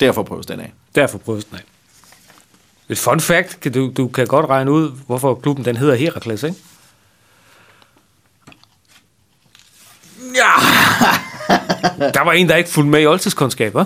Derfor 0.00 0.22
prøves 0.22 0.46
den 0.46 0.60
af. 0.60 0.72
Derfor 0.94 1.18
prøves 1.18 1.44
den 1.44 1.56
af. 1.56 1.62
Et 2.88 2.98
fun 2.98 3.20
fact, 3.20 3.74
du, 3.74 3.92
du 3.96 4.08
kan 4.08 4.26
godt 4.26 4.46
regne 4.46 4.70
ud, 4.70 4.92
hvorfor 5.06 5.34
klubben 5.34 5.64
den 5.64 5.76
hedder 5.76 5.94
Herakles, 5.94 6.42
ikke? 6.42 6.56
Ja! 10.34 10.52
Der 12.14 12.24
var 12.24 12.32
en, 12.32 12.48
der 12.48 12.56
ikke 12.56 12.70
fulgte 12.70 12.90
med 12.90 13.02
i 13.02 13.06
oldtidskundskab, 13.06 13.74
hva'? 13.76 13.84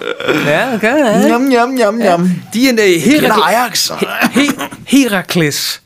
Ja, 0.49 0.75
okay. 0.75 0.99
Ja. 0.99 1.19
Jam, 1.27 1.51
jam, 1.51 1.77
jam, 1.77 2.01
jam. 2.01 2.31
De 2.53 2.69
er 2.69 2.73
en 2.73 2.79
Herakles. 3.01 3.93
Herakles. 4.87 5.83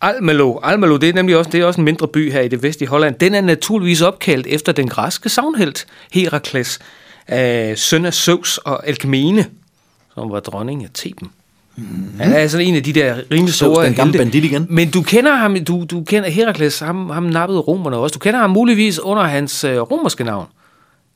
Almelo. 0.00 0.58
Almelo, 0.62 0.96
det 0.96 1.08
er 1.08 1.12
nemlig 1.12 1.36
også, 1.36 1.50
det 1.50 1.60
er 1.60 1.64
også 1.64 1.80
en 1.80 1.84
mindre 1.84 2.08
by 2.08 2.32
her 2.32 2.40
i 2.40 2.48
det 2.48 2.62
vestlige 2.62 2.88
Holland. 2.88 3.14
Den 3.14 3.34
er 3.34 3.40
naturligvis 3.40 4.02
opkaldt 4.02 4.46
efter 4.46 4.72
den 4.72 4.88
græske 4.88 5.28
savnhelt 5.28 5.86
Herakles, 6.12 6.78
øh, 7.32 7.76
søn 7.76 8.04
af 8.04 8.14
Zeus 8.14 8.58
og 8.58 8.88
Alkmene, 8.88 9.46
som 10.14 10.30
var 10.30 10.40
dronning 10.40 10.84
af 10.84 10.90
Theben. 10.94 11.30
Mm-hmm. 11.76 12.20
Han 12.20 12.32
er 12.32 12.36
altså 12.36 12.58
en 12.58 12.74
af 12.74 12.82
de 12.82 12.92
der 12.92 13.16
rimelig 13.30 13.54
store 13.54 13.86
den 13.86 13.94
gamle 13.94 14.18
bandit 14.18 14.44
igen. 14.44 14.66
Men 14.70 14.90
du 14.90 15.02
kender 15.02 15.34
ham, 15.34 15.64
du, 15.64 15.84
du 15.90 16.04
kender 16.04 16.30
Herakles, 16.30 16.78
ham, 16.78 17.10
ham 17.10 17.22
nappede 17.22 17.60
romerne 17.60 17.96
også. 17.96 18.14
Du 18.14 18.18
kender 18.18 18.40
ham 18.40 18.50
muligvis 18.50 18.98
under 18.98 19.22
hans 19.22 19.64
øh, 19.64 19.78
romerske 19.78 20.24
navn. 20.24 20.46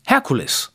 Herkules. 0.09 0.71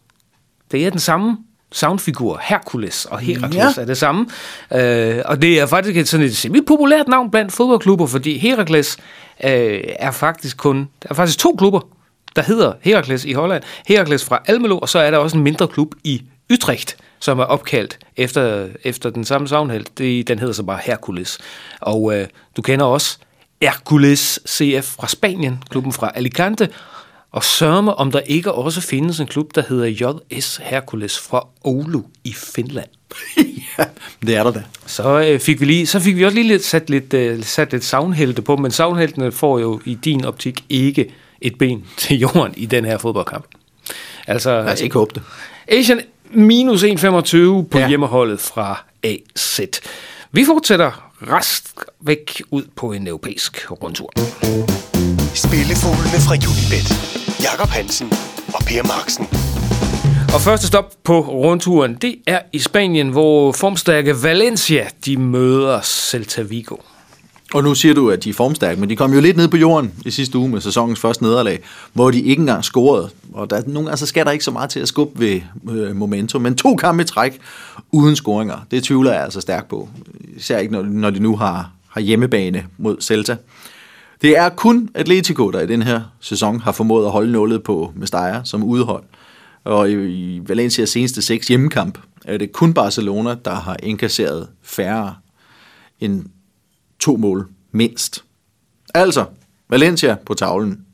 Det 0.72 0.86
er 0.86 0.90
den 0.90 1.00
samme 1.00 1.38
soundfigur. 1.76 2.40
Hercules 2.44 3.06
og 3.06 3.20
Herakles 3.20 3.56
Ja. 3.78 3.82
er 3.82 3.86
det 3.86 3.98
samme. 3.98 4.28
Øh, 4.74 5.22
og 5.26 5.42
det 5.42 5.60
er 5.60 5.66
faktisk 5.66 5.98
et, 5.98 6.08
sådan 6.08 6.26
et 6.26 6.38
semi-populært 6.38 7.08
navn 7.08 7.32
blandt 7.32 7.52
fodboldklubber, 7.54 8.06
fordi 8.06 8.38
Herakles 8.38 8.98
øh, 9.44 9.82
er 10.00 10.12
faktisk 10.12 10.58
kun... 10.58 10.78
Der 11.04 11.08
er 11.10 11.14
faktisk 11.14 11.40
to 11.40 11.56
klubber, 11.58 11.80
der 12.36 12.42
hedder 12.42 12.74
Herakles 12.82 13.26
i 13.26 13.34
Holland. 13.34 13.64
Herakles 13.88 14.26
fra 14.26 14.40
Almelo, 14.46 14.78
og 14.80 14.90
så 14.90 15.00
er 15.00 15.12
der 15.12 15.18
også 15.18 15.38
en 15.38 15.44
mindre 15.44 15.68
klub 15.68 15.96
i 16.04 16.22
Utrecht, 16.54 16.98
som 17.20 17.40
er 17.40 17.44
opkaldt 17.44 18.00
efter, 18.18 18.68
efter 18.84 19.10
den 19.10 19.26
samme 19.26 19.48
savnhelt. 19.48 19.98
Det, 19.98 20.28
den 20.28 20.40
hedder 20.40 20.54
så 20.54 20.64
bare 20.64 20.80
Hercules. 20.84 21.40
Og 21.82 22.16
øh, 22.18 22.28
du 22.58 22.62
kender 22.62 22.86
også 22.86 23.18
Hercules 23.62 24.40
CF 24.50 24.96
fra 25.00 25.08
Spanien, 25.08 25.64
klubben 25.70 25.94
fra 25.94 26.12
Alicante. 26.16 26.70
Og 27.36 27.44
sørme, 27.44 27.96
om 27.96 28.12
der 28.12 28.20
ikke 28.20 28.52
også 28.52 28.82
findes 28.82 29.20
en 29.20 29.28
klub, 29.28 29.56
der 29.56 29.64
hedder 29.70 30.14
JS 30.32 30.62
Hercules 30.64 31.20
fra 31.20 31.48
Oulu 31.64 32.02
i 32.24 32.34
Finland. 32.34 32.88
ja, 33.78 33.84
det 34.28 34.36
er 34.36 34.44
der 34.44 34.52
da. 34.52 34.64
Så 34.86 35.20
øh, 35.22 35.40
fik 35.40 35.60
vi 35.60 35.66
lige, 35.66 35.88
så 35.88 36.00
fik 36.00 36.16
vi 36.16 36.26
også 36.26 36.36
lige 36.36 36.48
lidt, 36.48 36.66
sat 36.66 36.90
lidt, 36.90 37.14
øh, 37.14 37.44
sat 37.44 37.72
lidt 37.72 37.84
savnhelte 37.84 38.42
på, 38.42 38.56
men 38.56 38.72
savnheltene 38.72 39.32
får 39.32 39.60
jo 39.60 39.82
i 39.86 39.94
din 39.94 40.26
optik 40.26 40.64
ikke 40.70 41.14
et 41.42 41.58
ben 41.58 41.86
til 41.98 42.18
jorden 42.20 42.54
i 42.58 42.66
den 42.66 42.86
her 42.86 42.98
fodboldkamp. 42.98 43.46
Altså, 44.28 44.50
Lad 44.50 44.74
os 44.74 44.82
ikke 44.82 44.94
håbe 44.94 45.12
det. 45.16 45.24
Asian 45.68 46.02
minus 46.32 46.84
1,25 46.84 46.88
på 47.08 47.68
Ja. 47.74 47.80
ja. 47.80 47.88
hjemmeholdet 47.88 48.40
fra 48.40 48.84
AZ. 49.04 49.60
Vi 50.32 50.46
fortsætter 50.46 51.12
rest 51.22 51.74
væk 52.02 52.42
ud 52.52 52.64
på 52.76 52.92
en 52.92 53.08
europæisk 53.08 53.72
rundtur. 53.72 54.12
Spillefuglene 55.34 56.20
fra 56.28 56.36
Unibet. 56.36 57.15
Jakob 57.52 57.70
Hansen 57.70 58.08
og 58.54 58.64
Per 58.68 58.84
Marksen. 58.84 59.26
Og 60.34 60.42
første 60.42 60.68
stop 60.68 60.94
på 61.04 61.20
rundturen, 61.20 61.96
det 61.96 62.16
er 62.28 62.40
i 62.54 62.60
Spanien, 62.60 63.10
hvor 63.10 63.52
formstærke 63.52 64.24
Valencia, 64.24 64.88
de 65.06 65.18
møder 65.18 65.82
Celta 65.82 66.42
Vigo. 66.42 66.76
Og 67.54 67.64
nu 67.64 67.76
siger 67.76 67.94
du, 67.94 68.10
at 68.10 68.24
de 68.24 68.30
er 68.30 68.34
formstærke, 68.34 68.80
men 68.80 68.90
de 68.90 68.96
kom 68.96 69.14
jo 69.14 69.20
lidt 69.22 69.38
ned 69.38 69.48
på 69.48 69.58
jorden 69.58 69.94
i 70.06 70.12
sidste 70.12 70.38
uge 70.38 70.50
med 70.50 70.62
sæsonens 70.62 71.00
første 71.00 71.24
nederlag, 71.24 71.60
hvor 71.94 72.12
de 72.12 72.22
ikke 72.22 72.40
engang 72.40 72.64
scorede. 72.64 73.10
Og 73.34 73.50
der, 73.50 73.62
nogle 73.68 73.88
gange 73.90 73.98
så 73.98 74.06
skal 74.06 74.26
der 74.26 74.32
ikke 74.32 74.46
så 74.46 74.52
meget 74.52 74.70
til 74.70 74.80
at 74.80 74.88
skubbe 74.88 75.20
ved 75.20 75.42
øh, 75.72 75.96
momentum, 75.96 76.42
men 76.42 76.56
to 76.56 76.76
kampe 76.76 77.04
i 77.04 77.06
træk 77.06 77.40
uden 77.92 78.16
scoringer, 78.16 78.58
det 78.72 78.84
tvivler 78.84 79.12
jeg 79.12 79.24
altså 79.24 79.42
stærkt 79.42 79.68
på. 79.68 79.90
Især 80.38 80.58
ikke, 80.58 80.74
når, 80.74 80.82
når 80.82 81.10
de 81.10 81.20
nu 81.20 81.36
har, 81.36 81.72
har 81.90 82.02
hjemmebane 82.02 82.66
mod 82.78 82.98
Celta. 83.02 83.36
Det 84.22 84.38
er 84.38 84.50
kun 84.50 84.90
Atletico, 84.94 85.52
der 85.52 85.62
i 85.62 85.68
den 85.68 85.82
her 85.82 86.02
sæson 86.20 86.60
har 86.60 86.72
formået 86.72 87.06
at 87.06 87.12
holde 87.12 87.32
nullet 87.32 87.64
på 87.64 87.94
Mestalla 87.96 88.42
som 88.44 88.64
udhold. 88.64 89.04
Og 89.64 89.92
i, 89.92 90.42
Valencias 90.48 90.90
seneste 90.90 91.22
seks 91.22 91.48
hjemmekamp 91.48 92.00
er 92.26 92.38
det 92.38 92.52
kun 92.52 92.74
Barcelona, 92.74 93.36
der 93.46 93.56
har 93.56 93.78
indkasseret 93.84 94.48
færre 94.62 95.16
end 96.00 96.26
to 97.00 97.18
mål 97.18 97.48
mindst. 97.72 98.24
Altså, 98.94 99.26
Valencia 99.70 100.16
på 100.26 100.34
tavlen. 100.34 100.86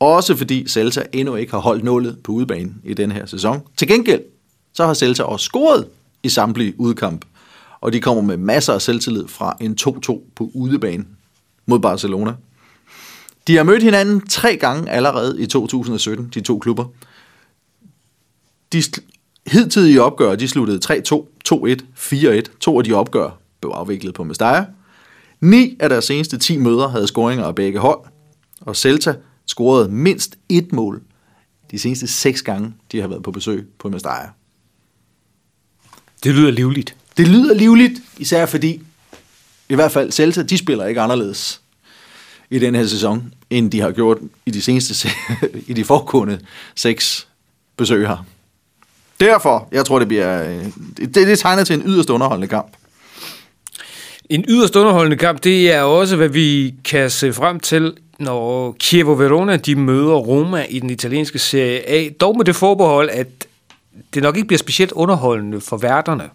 Også 0.00 0.36
fordi 0.36 0.68
Celta 0.68 1.02
endnu 1.12 1.34
ikke 1.34 1.52
har 1.52 1.58
holdt 1.58 1.84
nullet 1.84 2.18
på 2.24 2.32
udebane 2.32 2.74
i 2.84 2.94
den 2.94 3.12
her 3.12 3.26
sæson. 3.26 3.62
Til 3.76 3.88
gengæld, 3.88 4.22
så 4.72 4.86
har 4.86 4.94
Celta 4.94 5.22
også 5.22 5.44
scoret 5.44 5.86
i 6.22 6.28
samtlige 6.28 6.80
udkamp. 6.80 7.24
Og 7.80 7.92
de 7.92 8.00
kommer 8.00 8.22
med 8.22 8.36
masser 8.36 8.72
af 8.72 8.82
selvtillid 8.82 9.28
fra 9.28 9.56
en 9.60 9.76
2-2 9.80 10.20
på 10.36 10.50
udebane 10.54 11.04
mod 11.70 11.78
Barcelona. 11.78 12.34
De 13.46 13.56
har 13.56 13.62
mødt 13.62 13.82
hinanden 13.82 14.28
tre 14.28 14.56
gange 14.56 14.90
allerede 14.90 15.42
i 15.42 15.46
2017, 15.46 16.30
de 16.34 16.40
to 16.40 16.58
klubber. 16.58 16.84
De 18.72 18.82
hidtidige 19.46 20.02
opgør, 20.02 20.34
de 20.34 20.48
sluttede 20.48 21.02
3-2, 21.12 21.26
2-1, 21.52 21.76
4-1. 21.96 22.58
To 22.60 22.78
af 22.78 22.84
de 22.84 22.92
opgør 22.92 23.38
blev 23.60 23.70
afviklet 23.70 24.14
på 24.14 24.24
Mestalla. 24.24 24.66
Ni 25.40 25.76
af 25.80 25.88
deres 25.88 26.04
seneste 26.04 26.38
10 26.38 26.58
møder 26.58 26.88
havde 26.88 27.06
scoringer 27.06 27.44
af 27.44 27.54
begge 27.54 27.78
hold, 27.78 28.00
og 28.60 28.76
Celta 28.76 29.14
scorede 29.46 29.88
mindst 29.88 30.38
et 30.48 30.72
mål 30.72 31.02
de 31.70 31.78
seneste 31.78 32.06
seks 32.06 32.42
gange, 32.42 32.74
de 32.92 33.00
har 33.00 33.08
været 33.08 33.22
på 33.22 33.30
besøg 33.30 33.68
på 33.78 33.88
Mestalla. 33.88 34.28
Det 36.24 36.34
lyder 36.34 36.50
livligt. 36.50 36.96
Det 37.16 37.28
lyder 37.28 37.54
livligt, 37.54 37.92
især 38.18 38.46
fordi, 38.46 38.82
i 39.70 39.74
hvert 39.74 39.92
fald 39.92 40.12
Celta, 40.12 40.42
de 40.42 40.58
spiller 40.58 40.86
ikke 40.86 41.00
anderledes 41.00 41.60
i 42.50 42.58
den 42.58 42.74
her 42.74 42.86
sæson, 42.86 43.34
end 43.50 43.70
de 43.70 43.80
har 43.80 43.90
gjort 43.90 44.18
i 44.46 44.50
de 44.50 44.62
seneste, 44.62 45.08
i 45.68 45.72
de 45.72 45.84
foregående 45.84 46.40
seks 46.74 47.28
besøg 47.76 48.08
her. 48.08 48.24
Derfor, 49.20 49.68
jeg 49.72 49.84
tror, 49.84 49.98
det 49.98 50.08
bliver, 50.08 50.50
øh, 50.50 50.66
det, 50.96 51.14
det 51.14 51.38
tegner 51.38 51.64
til 51.64 51.76
en 51.76 51.82
yderst 51.86 52.10
underholdende 52.10 52.48
kamp. 52.48 52.76
En 54.30 54.44
yderst 54.48 54.76
underholdende 54.76 55.16
kamp, 55.16 55.44
det 55.44 55.72
er 55.72 55.82
også, 55.82 56.16
hvad 56.16 56.28
vi 56.28 56.74
kan 56.84 57.10
se 57.10 57.32
frem 57.32 57.60
til, 57.60 57.96
når 58.18 58.76
Chievo 58.80 59.12
Verona 59.12 59.56
de 59.56 59.76
møder 59.76 60.14
Roma 60.14 60.66
i 60.68 60.78
den 60.78 60.90
italienske 60.90 61.38
Serie 61.38 61.88
A. 61.88 62.08
Dog 62.20 62.36
med 62.36 62.44
det 62.44 62.56
forbehold, 62.56 63.10
at 63.10 63.26
det 64.14 64.22
nok 64.22 64.36
ikke 64.36 64.46
bliver 64.46 64.58
specielt 64.58 64.92
underholdende 64.92 65.60
for 65.60 65.76
værterne, 65.76 66.30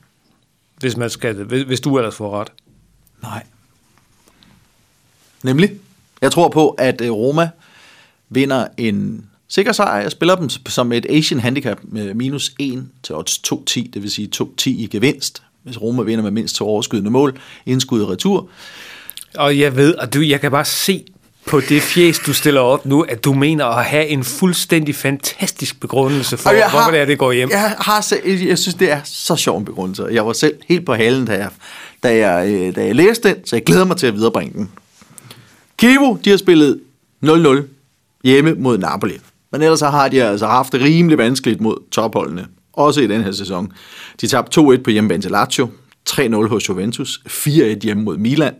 hvis, 0.79 0.97
man 0.97 1.09
skal, 1.09 1.33
hvis, 1.33 1.63
hvis 1.63 1.79
du 1.79 1.97
ellers 1.97 2.15
får 2.15 2.39
ret. 2.39 2.51
Nej. 3.21 3.43
Nemlig, 5.43 5.71
jeg 6.21 6.31
tror 6.31 6.49
på, 6.49 6.69
at 6.69 7.01
øh, 7.01 7.11
Roma 7.11 7.49
vinder 8.29 8.67
en 8.77 9.25
sikker 9.47 9.71
sejr. 9.71 10.01
Jeg 10.01 10.11
spiller 10.11 10.35
dem 10.35 10.49
som 10.49 10.91
et 10.91 11.05
Asian 11.09 11.39
handicap 11.39 11.79
med 11.83 12.13
minus 12.13 12.51
1 12.59 12.87
til 13.03 13.15
odds 13.15 13.41
2-10, 13.53 13.89
det 13.93 14.01
vil 14.01 14.11
sige 14.11 14.29
2-10 14.35 14.69
i 14.69 14.87
gevinst, 14.91 15.43
hvis 15.63 15.81
Roma 15.81 16.03
vinder 16.03 16.23
med 16.23 16.31
mindst 16.31 16.55
to 16.55 16.67
overskydende 16.67 17.11
mål, 17.11 17.39
indskud 17.65 18.01
i 18.01 18.05
retur. 18.05 18.49
Og 19.35 19.59
jeg 19.59 19.75
ved, 19.75 19.95
og 19.95 20.13
du, 20.13 20.21
jeg 20.21 20.41
kan 20.41 20.51
bare 20.51 20.65
se 20.65 21.05
på 21.47 21.59
det 21.59 21.81
fjes, 21.81 22.19
du 22.19 22.33
stiller 22.33 22.61
op 22.61 22.85
nu, 22.85 23.01
at 23.01 23.25
du 23.25 23.33
mener 23.33 23.65
at 23.65 23.85
have 23.85 24.07
en 24.07 24.23
fuldstændig 24.23 24.95
fantastisk 24.95 25.79
begrundelse 25.79 26.37
for, 26.37 26.49
jeg 26.49 26.69
hvorfor 26.69 26.91
det 26.91 26.99
er, 26.99 27.05
det 27.05 27.17
går 27.17 27.31
hjem. 27.31 27.49
Jeg, 27.49 27.75
har 27.79 28.15
jeg 28.25 28.57
synes, 28.57 28.75
det 28.75 28.91
er 28.91 28.99
så 29.03 29.35
sjov 29.35 29.57
en 29.57 29.65
begrundelse. 29.65 30.07
Jeg 30.11 30.25
var 30.25 30.33
selv 30.33 30.55
helt 30.67 30.85
på 30.85 30.93
halen, 30.93 31.25
da 31.25 31.33
jeg, 31.33 31.49
da 32.03 32.17
jeg, 32.27 32.49
øh, 32.49 32.75
da 32.75 32.85
jeg 32.85 32.95
læste 32.95 33.29
den, 33.29 33.45
så 33.45 33.55
jeg 33.55 33.63
glæder 33.63 33.85
mig 33.85 33.97
til 33.97 34.07
at 34.07 34.13
viderebringe 34.13 34.53
den. 34.53 34.71
Kivo, 35.77 36.17
de 36.25 36.29
har 36.29 36.37
spillet 36.37 36.79
0-0 37.25 37.61
hjemme 38.23 38.53
mod 38.53 38.77
Napoli. 38.77 39.13
Men 39.51 39.61
ellers 39.61 39.79
så 39.79 39.89
har 39.89 40.07
de 40.07 40.23
altså 40.23 40.47
haft 40.47 40.71
det 40.71 40.81
rimelig 40.81 41.17
vanskeligt 41.17 41.61
mod 41.61 41.77
topholdene. 41.91 42.47
Også 42.73 43.01
i 43.01 43.07
den 43.07 43.23
her 43.23 43.31
sæson. 43.31 43.73
De 44.21 44.27
tabte 44.27 44.61
2-1 44.61 44.81
på 44.81 44.89
hjemmebane 44.89 45.21
til 45.21 45.31
Lazio, 45.31 45.69
3-0 46.09 46.47
hos 46.47 46.69
Juventus, 46.69 47.21
4-1 47.27 47.79
hjemme 47.83 48.03
mod 48.03 48.17
Milan, 48.17 48.53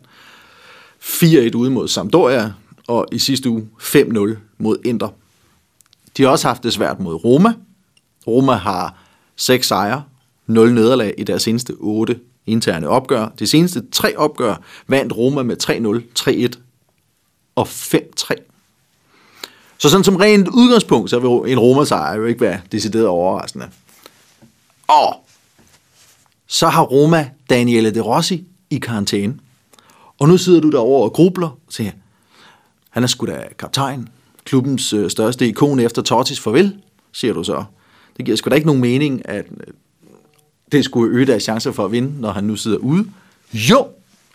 4-1 1.02 1.56
ude 1.56 1.72
mod 1.72 1.88
Sampdoria, 1.88 2.52
og 2.88 3.06
i 3.12 3.20
sidste 3.20 3.50
uge 3.50 3.68
5-0 3.80 4.36
mod 4.58 4.78
Inter. 4.86 5.10
De 6.18 6.24
har 6.24 6.30
også 6.30 6.48
haft 6.48 6.64
det 6.64 6.74
svært 6.74 7.00
mod 7.00 7.26
Roma. 7.26 7.54
Roma 8.28 8.54
har 8.54 8.98
6 9.36 9.68
sejre, 9.68 10.04
0 10.48 10.74
nederlag 10.74 11.14
i 11.18 11.24
deres 11.24 11.42
seneste 11.44 11.74
8 11.78 12.20
interne 12.46 12.90
opgør. 12.90 13.28
De 13.40 13.48
seneste 13.48 13.84
tre 13.92 14.18
opgør 14.18 14.56
vandt 14.88 15.18
Roma 15.18 15.44
med 15.44 15.58
3-0, 15.64 16.56
3-1 16.56 16.60
og 17.56 17.68
5-3. 17.68 18.36
Så 19.78 19.90
sådan 19.90 20.04
som 20.04 20.16
rent 20.16 20.48
udgangspunkt, 20.48 21.10
så 21.10 21.20
vil 21.20 21.52
en 21.52 21.60
Roma-sejr 21.60 22.16
jo 22.16 22.26
ikke 22.26 22.42
være 22.42 22.62
decideret 22.72 23.08
overraskende. 23.08 23.70
Og 24.88 25.26
så 26.48 26.68
har 26.68 26.82
Roma 26.82 27.30
Daniele 27.50 27.92
De 27.92 28.00
Rossi 28.00 28.48
i 28.70 28.78
karantæne. 28.78 29.40
Og 30.20 30.28
nu 30.28 30.38
sidder 30.38 30.62
du 30.62 30.70
derovre 30.70 31.04
og 31.04 31.14
grubler 31.14 31.48
og 31.48 31.60
siger, 31.70 31.92
han 32.96 33.04
er 33.04 33.08
sgu 33.08 33.26
da 33.26 33.48
kaptajn, 33.60 34.10
klubbens 34.46 34.94
øh, 34.94 35.10
største 35.10 35.48
ikon 35.48 35.80
efter 35.80 36.02
Tortis 36.02 36.40
farvel, 36.40 36.76
siger 37.12 37.34
du 37.34 37.44
så. 37.44 37.64
Det 38.18 38.26
giver 38.26 38.38
sgu 38.38 38.50
da 38.50 38.56
ikke 38.56 38.68
nogen 38.68 38.82
mening, 38.82 39.30
at 39.30 39.46
øh, 39.68 39.74
det 40.72 40.86
skulle 40.86 41.16
øge 41.16 41.26
deres 41.26 41.44
chancer 41.44 41.72
for 41.72 41.86
at 41.86 41.92
vinde, 41.92 42.22
når 42.22 42.32
han 42.32 42.44
nu 42.44 42.56
sidder 42.56 42.78
ude. 42.78 43.08
Jo, 43.54 43.88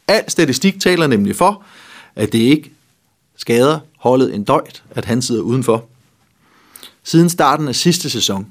al 0.09 0.31
statistik 0.31 0.81
taler 0.81 1.07
nemlig 1.07 1.37
for, 1.37 1.63
at 2.17 2.33
det 2.33 2.39
ikke 2.39 2.73
skader 3.37 3.79
holdet 3.99 4.35
en 4.35 4.45
døjt, 4.45 4.83
at 4.91 5.05
han 5.05 5.23
sidder 5.23 5.43
udenfor. 5.43 5.85
Siden 7.03 7.29
starten 7.29 7.69
af 7.69 7.75
sidste 7.75 8.11
sæson 8.11 8.47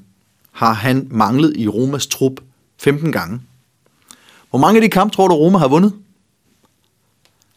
har 0.52 0.72
han 0.72 1.06
manglet 1.10 1.56
i 1.56 1.68
Romas 1.68 2.06
trup 2.06 2.32
15 2.78 3.12
gange. 3.12 3.40
Hvor 4.50 4.58
mange 4.58 4.76
af 4.76 4.82
de 4.82 4.88
kampe 4.88 5.16
tror 5.16 5.28
du, 5.28 5.34
Roma 5.34 5.58
har 5.58 5.68
vundet? 5.68 5.92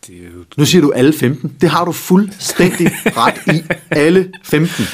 Det 0.08 0.16
er 0.16 0.24
jo 0.38 0.44
Nu 0.58 0.66
siger 0.66 0.82
du 0.82 0.92
alle 0.92 1.14
15. 1.14 1.56
Det 1.62 1.70
har 1.70 1.86
du 1.86 1.92
fuldstændig 1.92 2.92
ret 3.18 3.56
i. 3.56 3.64
Alle 3.92 4.32
15. 4.44 4.86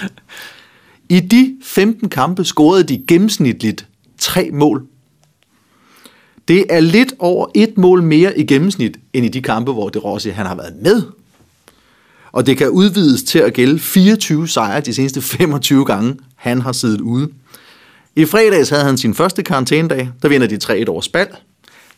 I 1.10 1.20
de 1.20 1.58
15 1.64 2.10
kampe 2.10 2.44
scorede 2.46 2.84
de 2.84 3.04
gennemsnitligt 3.08 3.88
tre 4.18 4.50
mål. 4.54 4.86
Det 6.48 6.66
er 6.70 6.80
lidt 6.80 7.14
over 7.20 7.48
et 7.56 7.78
mål 7.78 8.04
mere 8.04 8.40
i 8.40 8.46
gennemsnit, 8.46 8.98
end 9.14 9.26
i 9.26 9.30
de 9.30 9.42
kampe, 9.42 9.72
hvor 9.72 9.90
det 9.90 10.04
Rossi 10.04 10.30
han 10.30 10.46
har 10.46 10.56
været 10.56 10.76
med. 10.82 11.04
Og 12.32 12.46
det 12.46 12.58
kan 12.58 12.70
udvides 12.70 13.24
til 13.24 13.40
at 13.40 13.54
gælde 13.54 13.80
24 13.80 14.48
sejre 14.48 14.82
de 14.82 14.94
seneste 14.94 15.22
25 15.22 15.86
gange, 15.86 16.16
han 16.36 16.62
har 16.62 16.72
siddet 16.72 17.02
ude. 17.02 17.30
I 18.16 18.26
fredags 18.26 18.70
havde 18.70 18.84
han 18.84 18.98
sin 18.98 19.14
første 19.14 19.44
karantænedag. 19.44 20.10
Der 20.22 20.30
vinder 20.30 20.48
de 20.48 20.84
3-1 20.84 20.90
over 20.90 21.02
Spal. 21.02 21.28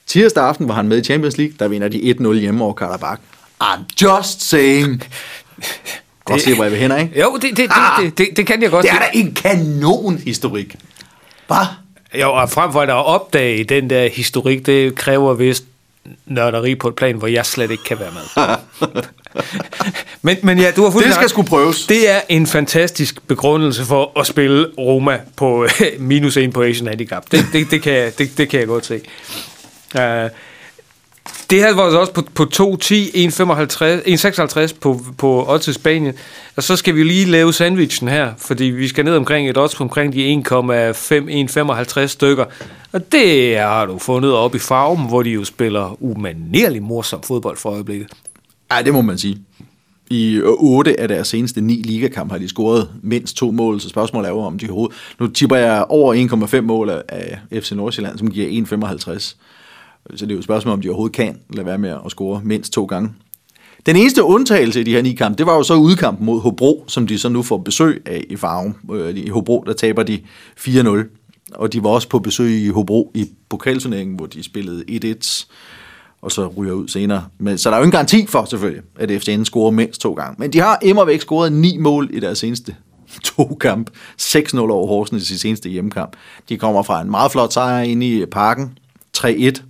Tirsdag 0.07 0.43
aften 0.47 0.67
var 0.67 0.73
han 0.75 0.87
med 0.87 0.97
i 0.97 1.03
Champions 1.03 1.37
League. 1.37 1.55
Der 1.59 1.67
vinder 1.67 1.87
de 1.87 2.15
1-0 2.19 2.33
hjemme 2.33 2.63
over 2.63 2.73
Karabakh. 2.73 3.21
I'm 3.63 3.79
just 4.01 4.49
saying. 4.49 5.03
Godt 6.25 6.41
se, 6.41 6.55
hvor 6.55 6.63
jeg 6.63 6.71
vil 6.71 6.79
hen, 6.81 6.99
ikke? 6.99 7.19
Jo, 7.21 7.33
det, 7.35 7.41
det, 7.43 7.57
det, 7.57 7.67
Ah! 7.71 8.03
det, 8.03 8.17
det, 8.17 8.27
det 8.37 8.47
kan 8.47 8.61
jeg 8.61 8.71
godt 8.71 8.83
Det 8.85 8.91
er 8.91 8.99
da 8.99 9.05
en 9.13 9.33
kanon-historik. 9.33 10.75
Hvad? 11.47 11.57
Jo, 12.21 12.33
og 12.33 12.49
frem 12.49 12.71
for 12.71 12.81
at 12.81 12.89
opdage 12.89 13.63
den 13.63 13.89
der 13.89 14.09
historik, 14.13 14.65
det 14.65 14.95
kræver 14.95 15.33
vist 15.33 15.63
nørderi 16.25 16.75
på 16.75 16.87
et 16.87 16.95
plan, 16.95 17.15
hvor 17.15 17.27
jeg 17.27 17.45
slet 17.45 17.71
ikke 17.71 17.83
kan 17.83 17.99
være 17.99 18.11
med. 18.11 18.55
men, 20.21 20.37
men 20.43 20.59
ja, 20.59 20.71
du 20.71 20.83
har 20.83 20.91
fuldstændig 20.91 21.05
Det 21.07 21.15
skal 21.15 21.29
sgu 21.29 21.41
prøves. 21.41 21.85
Det 21.85 22.09
er 22.09 22.21
en 22.29 22.47
fantastisk 22.47 23.27
begrundelse 23.27 23.85
for 23.85 24.19
at 24.19 24.27
spille 24.27 24.67
Roma 24.77 25.19
på 25.35 25.67
minus 25.99 26.37
1 26.37 26.53
på 26.53 26.63
Asian 26.63 26.87
Handicap. 26.87 27.23
Det, 27.31 27.45
det, 27.53 27.71
det, 27.71 27.81
kan, 27.81 27.93
jeg- 27.93 28.17
det, 28.17 28.37
det 28.37 28.49
kan 28.49 28.59
jeg 28.59 28.67
godt 28.67 28.85
se. 28.85 29.01
Uh, 29.95 30.30
det 31.49 31.60
her 31.60 31.73
var 31.73 31.84
altså 31.84 31.99
også 31.99 32.13
på, 32.13 32.21
på 32.34 32.43
2.10, 32.43 32.93
1.55 34.65 34.69
1.56 34.69 34.80
på, 34.80 35.01
på 35.17 35.45
odds 35.47 35.67
i 35.67 35.73
Spanien. 35.73 36.13
Og 36.56 36.63
så 36.63 36.75
skal 36.75 36.95
vi 36.95 37.04
lige 37.04 37.25
lave 37.25 37.54
sandwichen 37.54 38.08
her, 38.08 38.34
fordi 38.38 38.63
vi 38.63 38.88
skal 38.88 39.06
ned 39.06 39.15
omkring 39.15 39.49
et 39.49 39.58
odds 39.58 39.75
på 39.75 39.84
omkring 39.84 40.13
de 40.13 40.43
1,5 40.47 40.51
1,55 41.99 42.08
stykker. 42.08 42.45
Og 42.91 43.12
det 43.12 43.58
har 43.58 43.86
du 43.86 43.97
fundet 43.97 44.34
op 44.34 44.56
i 44.56 44.60
farven, 44.60 45.08
hvor 45.08 45.23
de 45.23 45.30
jo 45.30 45.43
spiller 45.43 46.04
umanerlig 46.04 46.84
morsom 46.84 47.23
fodbold 47.23 47.58
for 47.58 47.69
øjeblikket. 47.69 48.08
Ja, 48.71 48.82
det 48.82 48.93
må 48.93 49.01
man 49.01 49.17
sige. 49.17 49.38
I 50.10 50.41
8 50.43 50.99
af 50.99 51.08
deres 51.08 51.27
seneste 51.27 51.62
9 51.62 51.73
ligakampe 51.73 52.32
har 52.32 52.39
de 52.39 52.47
scoret 52.47 52.89
mindst 53.04 53.38
to 53.38 53.51
mål, 53.51 53.82
så 53.82 53.89
spørgsmålet 53.89 54.27
er 54.27 54.32
jo, 54.32 54.39
om 54.39 54.60
de 54.60 54.65
overhovedet... 54.65 54.97
Nu 55.19 55.27
tipper 55.27 55.56
jeg 55.56 55.86
over 55.89 56.47
1,5 56.56 56.62
mål 56.62 56.89
af 56.89 57.39
FC 57.51 57.71
Nordsjælland, 57.71 58.17
som 58.17 58.32
giver 58.32 58.65
1,55. 59.08 59.36
Så 60.15 60.25
det 60.25 60.31
er 60.31 60.35
jo 60.35 60.39
et 60.39 60.43
spørgsmål, 60.43 60.73
om 60.73 60.81
de 60.81 60.89
overhovedet 60.89 61.15
kan 61.15 61.39
lade 61.49 61.65
være 61.65 61.77
med 61.77 61.89
at 61.89 62.11
score 62.11 62.41
mindst 62.43 62.73
to 62.73 62.85
gange. 62.85 63.09
Den 63.85 63.95
eneste 63.95 64.23
undtagelse 64.23 64.81
i 64.81 64.83
de 64.83 64.91
her 64.91 65.01
ni 65.01 65.13
kampe, 65.13 65.37
det 65.37 65.45
var 65.45 65.55
jo 65.55 65.63
så 65.63 65.75
udkampen 65.75 66.25
mod 66.25 66.41
Hobro, 66.41 66.83
som 66.87 67.07
de 67.07 67.19
så 67.19 67.29
nu 67.29 67.41
får 67.41 67.57
besøg 67.57 68.01
af 68.05 68.23
i 68.29 68.35
farven. 68.35 68.75
Øh, 68.93 69.17
I 69.17 69.29
Hobro, 69.29 69.63
der 69.67 69.73
taber 69.73 70.03
de 70.03 70.19
4-0. 70.59 71.17
Og 71.53 71.73
de 71.73 71.83
var 71.83 71.89
også 71.89 72.09
på 72.09 72.19
besøg 72.19 72.51
i 72.51 72.67
Hobro 72.69 73.11
i 73.15 73.29
pokalturneringen, 73.49 74.15
hvor 74.15 74.25
de 74.25 74.43
spillede 74.43 74.83
1-1 75.21 75.47
og 76.21 76.31
så 76.31 76.47
ryger 76.47 76.73
ud 76.73 76.87
senere. 76.87 77.25
Men, 77.37 77.57
så 77.57 77.69
der 77.69 77.75
er 77.75 77.79
jo 77.79 77.83
ingen 77.83 77.91
garanti 77.91 78.25
for, 78.25 78.45
selvfølgelig, 78.45 78.83
at 78.99 79.21
FCN 79.21 79.43
scorer 79.43 79.71
mindst 79.71 80.01
to 80.01 80.13
gange. 80.13 80.35
Men 80.37 80.53
de 80.53 80.59
har 80.59 80.79
immervæk 80.81 81.21
scoret 81.21 81.53
ni 81.53 81.77
mål 81.77 82.09
i 82.13 82.19
deres 82.19 82.37
seneste 82.37 82.75
to 83.23 83.57
kamp. 83.61 83.89
6-0 84.21 84.59
over 84.59 84.87
Horsens 84.87 85.23
i 85.23 85.25
sin 85.25 85.37
seneste 85.37 85.69
hjemmekamp. 85.69 86.15
De 86.49 86.57
kommer 86.57 86.83
fra 86.83 87.01
en 87.01 87.11
meget 87.11 87.31
flot 87.31 87.53
sejr 87.53 87.83
ind 87.83 88.03
i 88.03 88.25
parken. 88.25 88.77
3-1. 89.17 89.61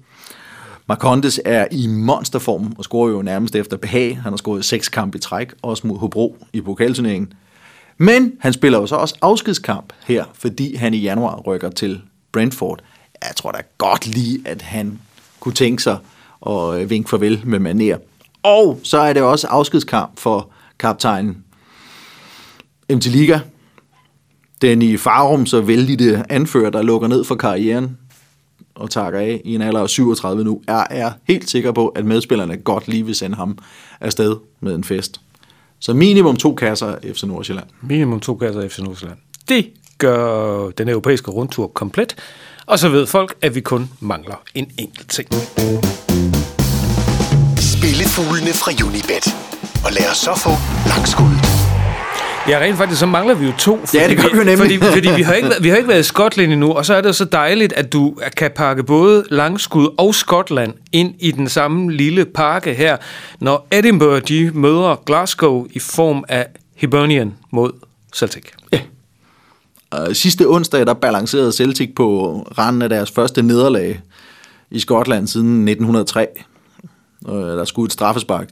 Marcondes 0.88 1.40
er 1.46 1.68
i 1.72 1.88
monsterform 1.88 2.76
og 2.78 2.84
scorer 2.84 3.12
jo 3.12 3.22
nærmest 3.22 3.56
efter 3.56 3.78
behag. 3.78 4.16
Han 4.22 4.32
har 4.32 4.38
scoret 4.38 4.66
seks 4.66 4.90
kampe 4.90 5.18
i 5.18 5.22
træk, 5.22 5.54
også 5.62 5.88
mod 5.88 6.00
Hobro 6.00 6.38
i 6.54 6.62
pokalturneringen. 6.62 7.34
Men 7.98 8.34
han 8.40 8.54
spiller 8.54 8.80
jo 8.80 8.88
så 8.88 8.96
også 8.96 9.16
afskedskamp 9.22 9.94
her, 10.06 10.26
fordi 10.34 10.76
han 10.76 10.94
i 10.94 10.98
januar 10.98 11.40
rykker 11.40 11.70
til 11.70 12.02
Brentford. 12.32 12.80
Jeg 13.28 13.36
tror 13.36 13.52
da 13.52 13.62
godt 13.78 14.08
lige, 14.08 14.42
at 14.46 14.62
han 14.62 15.00
kunne 15.40 15.54
tænke 15.54 15.84
sig 15.84 15.98
at 16.48 16.80
øh, 16.80 16.90
vinke 16.90 17.10
farvel 17.10 17.42
med 17.44 17.60
maner. 17.60 17.98
Og 18.44 18.80
så 18.84 18.98
er 18.98 19.14
det 19.14 19.22
også 19.22 19.48
afskedskamp 19.48 20.20
for 20.20 20.50
kaptajnen 20.80 21.44
MT 22.90 23.06
Liga. 23.06 23.40
Den 24.62 24.82
i 24.82 24.98
Farum 24.98 25.46
så 25.46 25.62
vældige 25.62 26.24
anfører, 26.30 26.70
der 26.70 26.82
lukker 26.82 27.08
ned 27.08 27.24
for 27.24 27.36
karrieren 27.36 27.98
og 28.76 28.90
takker 28.90 29.20
af 29.20 29.42
i 29.46 29.56
en 29.56 29.62
alder 29.62 29.82
af 29.82 29.90
37 29.90 30.44
nu, 30.44 30.62
er, 30.68 30.84
er 30.90 31.12
helt 31.28 31.50
sikker 31.50 31.72
på, 31.72 31.88
at 31.88 32.06
medspillerne 32.06 32.58
godt 32.58 32.88
lige 32.88 33.06
vil 33.06 33.16
sende 33.16 33.36
ham 33.36 33.58
afsted 34.02 34.36
med 34.60 34.76
en 34.76 34.84
fest. 34.84 35.22
Så 35.80 35.94
minimum 35.94 36.36
to 36.36 36.54
kasser 36.54 36.96
FC 37.14 37.24
Nordsjælland. 37.24 37.68
Minimum 37.82 38.20
to 38.20 38.36
kasser 38.36 38.70
FC 38.70 38.80
Nordsjælland. 38.80 39.20
Det 39.50 39.70
gør 39.98 40.70
den 40.70 40.90
europæiske 40.90 41.32
rundtur 41.32 41.68
komplet. 41.68 42.16
Og 42.66 42.80
så 42.80 42.90
ved 42.90 43.08
folk, 43.08 43.36
at 43.42 43.56
vi 43.56 43.62
kun 43.62 43.90
mangler 44.00 44.42
en 44.56 44.72
enkelt 44.78 45.10
ting. 45.10 45.30
Spillefuglene 47.58 48.54
fra 48.54 48.72
Unibet. 48.88 49.36
Og 49.86 49.92
lad 49.92 50.12
os 50.12 50.18
så 50.18 50.36
få 50.36 50.52
langskuddet. 50.90 51.61
Ja, 52.48 52.60
rent 52.60 52.78
faktisk, 52.78 53.00
så 53.00 53.06
mangler 53.06 53.34
vi 53.34 53.46
jo 53.46 53.54
to. 53.58 53.80
Ja, 53.94 54.08
det 54.10 54.18
gør 54.18 54.28
vi 54.32 54.38
jo 54.38 54.44
nemlig. 54.44 54.58
Fordi, 54.58 54.94
fordi 54.94 55.10
vi, 55.16 55.22
har 55.22 55.34
ikke, 55.34 55.50
vi 55.62 55.70
har 55.70 55.76
ikke 55.76 55.90
været 55.90 56.00
i 56.00 56.04
Skotland 56.04 56.52
endnu, 56.52 56.72
og 56.72 56.86
så 56.86 56.94
er 56.94 57.02
det 57.02 57.16
så 57.16 57.26
dejligt, 57.26 57.74
at 57.74 57.94
du 57.94 58.16
kan 58.38 58.52
pakke 58.56 58.84
både 58.84 59.24
langskud 59.30 59.90
og 59.98 60.16
Skotland 60.16 60.74
ind 60.92 61.16
i 61.20 61.32
den 61.32 61.50
samme 61.50 61.92
lille 61.92 62.26
pakke 62.26 62.74
her, 62.74 62.98
når 63.40 63.68
Edinburgh 63.72 64.22
de 64.28 64.52
møder 64.54 64.96
Glasgow 65.06 65.66
i 65.72 65.80
form 65.80 66.24
af 66.30 66.48
Hibernian 66.76 67.34
mod 67.52 67.72
Celtic. 68.16 68.44
Og 69.92 70.16
sidste 70.16 70.50
onsdag, 70.50 70.86
der 70.86 70.94
balancerede 70.94 71.52
Celtic 71.52 71.90
på 71.96 72.38
randen 72.58 72.82
af 72.82 72.90
deres 72.90 73.12
første 73.12 73.42
nederlag 73.42 74.02
i 74.72 74.80
Skotland 74.80 75.28
siden 75.28 75.68
1903. 75.68 76.28
Og 77.26 77.58
Der 77.58 77.66
skulle 77.66 77.86
et 77.86 77.94
straffespark 77.94 78.50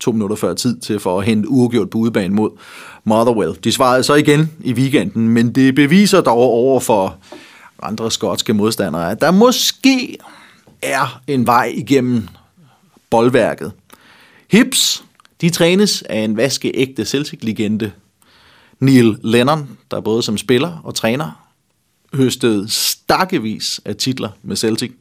to 0.00 0.12
minutter 0.12 0.36
før 0.36 0.54
tid 0.54 0.80
til 0.80 1.00
for 1.00 1.20
at 1.20 1.26
hente 1.26 1.48
uafgjort 1.48 1.90
på 1.90 1.98
udebane 1.98 2.34
mod 2.34 2.50
Motherwell. 3.04 3.58
De 3.64 3.72
svarede 3.72 4.02
så 4.02 4.14
igen 4.14 4.50
i 4.60 4.72
weekenden, 4.72 5.28
men 5.28 5.54
det 5.54 5.74
beviser 5.74 6.20
dog 6.20 6.38
over 6.38 6.80
for 6.80 7.16
andre 7.82 8.10
skotske 8.10 8.54
modstandere, 8.54 9.10
at 9.10 9.20
der 9.20 9.30
måske 9.30 10.18
er 10.82 11.20
en 11.26 11.46
vej 11.46 11.72
igennem 11.74 12.28
boldværket. 13.10 13.72
Hips, 14.50 15.04
de 15.40 15.50
trænes 15.50 16.02
af 16.02 16.18
en 16.18 16.36
vaskeægte 16.36 17.04
Celtic-legende, 17.04 17.92
Neil 18.80 19.16
Lennon, 19.22 19.68
der 19.90 20.00
både 20.00 20.22
som 20.22 20.38
spiller 20.38 20.80
og 20.84 20.94
træner 20.94 21.44
høstede 22.14 22.68
stakkevis 22.68 23.80
af 23.84 23.96
titler 23.96 24.28
med 24.42 24.56
Celtic. 24.56 24.92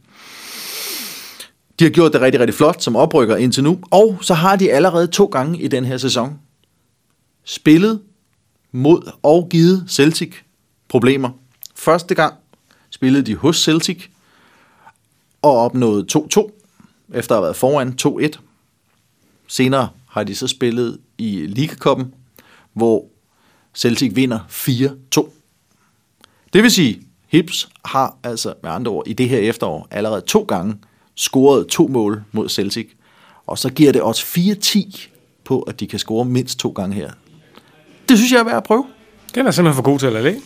De 1.79 1.83
har 1.83 1.91
gjort 1.91 2.13
det 2.13 2.21
rigtig, 2.21 2.39
rigtig 2.41 2.53
flot 2.53 2.83
som 2.83 2.95
oprykker 2.95 3.35
indtil 3.35 3.63
nu, 3.63 3.79
og 3.91 4.17
så 4.21 4.33
har 4.33 4.55
de 4.55 4.71
allerede 4.71 5.07
to 5.07 5.25
gange 5.25 5.61
i 5.61 5.67
den 5.67 5.85
her 5.85 5.97
sæson 5.97 6.39
spillet 7.43 8.01
mod 8.71 9.11
og 9.23 9.47
givet 9.49 9.85
Celtic 9.87 10.35
problemer. 10.87 11.29
Første 11.75 12.15
gang 12.15 12.33
spillede 12.89 13.25
de 13.25 13.35
hos 13.35 13.57
Celtic 13.57 14.03
og 15.41 15.57
opnåede 15.57 16.05
2-2, 16.17 16.51
efter 17.13 17.35
at 17.35 17.37
have 17.37 17.43
været 17.43 17.55
foran 17.55 17.97
2-1. 18.01 18.39
Senere 19.47 19.89
har 20.09 20.23
de 20.23 20.35
så 20.35 20.47
spillet 20.47 20.99
i 21.17 21.45
Ligakoppen, 21.45 22.13
hvor 22.73 23.05
Celtic 23.75 24.15
vinder 24.15 24.39
4-2. 24.49 25.29
Det 26.53 26.63
vil 26.63 26.71
sige, 26.71 27.01
Hips 27.27 27.69
har 27.85 28.17
altså 28.23 28.53
med 28.63 28.71
andre 28.71 28.91
ord 28.91 29.07
i 29.07 29.13
det 29.13 29.29
her 29.29 29.37
efterår 29.37 29.87
allerede 29.91 30.21
to 30.21 30.43
gange 30.43 30.75
scoret 31.15 31.67
to 31.67 31.87
mål 31.87 32.23
mod 32.31 32.49
Celtic. 32.49 32.87
Og 33.47 33.57
så 33.57 33.69
giver 33.69 33.91
det 33.91 34.01
også 34.01 34.25
4-10 34.25 35.07
på, 35.43 35.59
at 35.59 35.79
de 35.79 35.87
kan 35.87 35.99
score 35.99 36.25
mindst 36.25 36.59
to 36.59 36.69
gange 36.69 36.95
her. 36.95 37.11
Det 38.09 38.17
synes 38.17 38.31
jeg 38.31 38.39
er 38.39 38.43
værd 38.43 38.57
at 38.57 38.63
prøve. 38.63 38.85
Den 39.35 39.47
er 39.47 39.51
simpelthen 39.51 39.75
for 39.75 39.83
god 39.83 39.99
til 39.99 40.07
at 40.07 40.13
lade 40.13 40.23
ligge. 40.23 40.41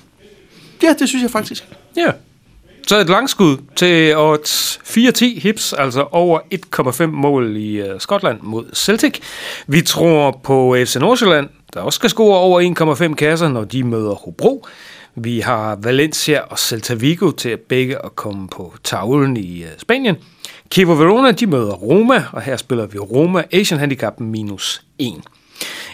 Ja, 0.84 0.96
det 1.00 1.08
synes 1.10 1.24
jeg 1.24 1.32
faktisk. 1.32 1.68
Ja. 1.96 2.12
Så 2.88 3.00
et 3.00 3.10
langskud 3.10 3.58
til 3.76 4.18
odds 4.18 4.80
4-10 4.84 5.40
hips, 5.40 5.74
altså 5.74 6.08
over 6.12 6.40
1,5 7.02 7.06
mål 7.06 7.58
i 7.58 7.82
uh, 7.82 8.00
Skotland 8.00 8.40
mod 8.42 8.66
Celtic. 8.74 9.20
Vi 9.68 9.82
tror 9.82 10.40
på 10.44 10.76
FC 10.86 10.96
Nordsjælland, 10.96 11.50
der 11.74 11.82
også 11.82 11.98
skal 11.98 12.10
score 12.10 12.38
over 12.38 12.96
1,5 13.10 13.14
kasser, 13.14 13.48
når 13.48 13.64
de 13.64 13.84
møder 13.84 14.14
Hobro. 14.14 14.66
Vi 15.16 15.40
har 15.40 15.76
Valencia 15.76 16.40
og 16.40 16.60
Celta 16.60 16.94
Vigo 16.94 17.32
til 17.32 17.50
at 17.50 17.60
begge 17.60 18.06
at 18.06 18.16
komme 18.16 18.48
på 18.48 18.74
tavlen 18.84 19.38
i 19.38 19.64
uh, 19.64 19.70
Spanien. 19.78 20.16
Chievo 20.72 20.94
Verona, 20.94 21.32
de 21.32 21.48
møder 21.48 21.74
Roma, 21.74 22.24
og 22.32 22.42
her 22.42 22.58
spiller 22.58 22.86
vi 22.86 23.00
Roma 23.00 23.44
Asian 23.54 23.80
Handicap 23.80 24.20
minus 24.20 24.82
1. 25.00 25.14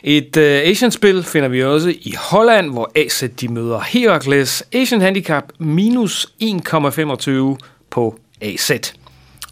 Et 0.03 0.37
uh, 0.37 0.43
Asian-spil 0.43 1.23
finder 1.23 1.49
vi 1.49 1.63
også 1.63 1.89
i 1.89 2.13
Holland, 2.17 2.71
hvor 2.71 2.91
AZ 2.95 3.23
de 3.41 3.47
møder 3.47 3.79
Heracles 3.79 4.63
Asian 4.73 5.01
Handicap 5.01 5.43
minus 5.59 6.27
1,25 6.43 7.57
på 7.89 8.19
AZ. 8.41 8.71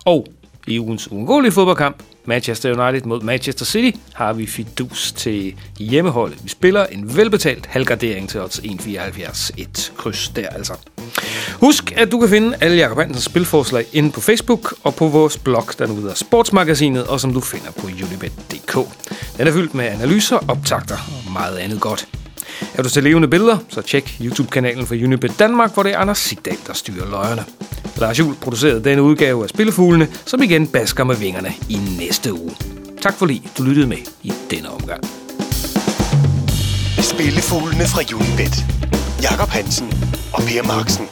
Og 0.05 0.27
i 0.67 0.79
ugens 0.79 1.11
uundgåelige 1.11 1.51
fodboldkamp, 1.51 2.03
Manchester 2.25 2.87
United 2.87 3.05
mod 3.05 3.21
Manchester 3.21 3.65
City, 3.65 3.97
har 4.13 4.33
vi 4.33 4.45
fidus 4.45 5.11
til 5.11 5.55
hjemmeholdet. 5.79 6.43
Vi 6.43 6.49
spiller 6.49 6.85
en 6.85 7.17
velbetalt 7.17 7.65
halvgardering 7.65 8.29
til 8.29 8.41
odds 8.41 8.59
1,74. 8.59 9.49
Et 9.57 9.93
kryds 9.97 10.29
der 10.29 10.47
altså. 10.47 10.73
Husk, 11.59 11.91
at 11.97 12.11
du 12.11 12.19
kan 12.19 12.29
finde 12.29 12.57
alle 12.61 12.77
Jacob 12.77 12.97
Hansens 12.97 13.23
spilforslag 13.23 13.85
inde 13.93 14.11
på 14.11 14.21
Facebook 14.21 14.73
og 14.83 14.95
på 14.95 15.07
vores 15.07 15.37
blog, 15.37 15.65
der 15.79 15.87
nu 15.87 15.95
hedder 15.95 16.15
Sportsmagasinet, 16.15 17.07
og 17.07 17.19
som 17.19 17.33
du 17.33 17.39
finder 17.39 17.71
på 17.71 17.87
unibet.dk. 17.87 18.73
Den 19.37 19.47
er 19.47 19.51
fyldt 19.51 19.73
med 19.73 19.85
analyser, 19.85 20.37
optagter 20.47 20.97
og 21.25 21.31
meget 21.33 21.57
andet 21.57 21.81
godt. 21.81 22.07
Er 22.75 22.83
du 22.83 22.89
til 22.89 23.03
levende 23.03 23.27
billeder, 23.27 23.57
så 23.69 23.81
tjek 23.81 24.17
YouTube-kanalen 24.21 24.87
for 24.87 24.95
Unibet 24.95 25.39
Danmark, 25.39 25.73
hvor 25.73 25.83
det 25.83 25.91
er 25.93 25.97
Anders 25.97 26.17
Sigdal, 26.17 26.57
der 26.67 26.73
styrer 26.73 27.09
løjerne. 27.09 27.45
Lars 27.97 28.19
Juhl 28.19 28.35
producerede 28.35 28.83
denne 28.83 29.03
udgave 29.03 29.43
af 29.43 29.49
Spillefuglene, 29.49 30.07
som 30.25 30.41
igen 30.41 30.67
basker 30.67 31.03
med 31.03 31.15
vingerne 31.15 31.53
i 31.69 31.79
næste 31.97 32.33
uge. 32.33 32.51
Tak 33.01 33.17
fordi 33.17 33.49
du 33.57 33.63
lyttede 33.63 33.87
med 33.87 33.97
i 34.23 34.33
denne 34.51 34.69
omgang. 34.69 35.03
Spillefuglene 36.99 37.85
fra 37.85 38.01
Unibet. 38.15 38.65
Jakob 39.21 39.49
Hansen 39.49 39.87
og 40.33 40.41
Per 40.41 40.63
Marksen 40.63 41.05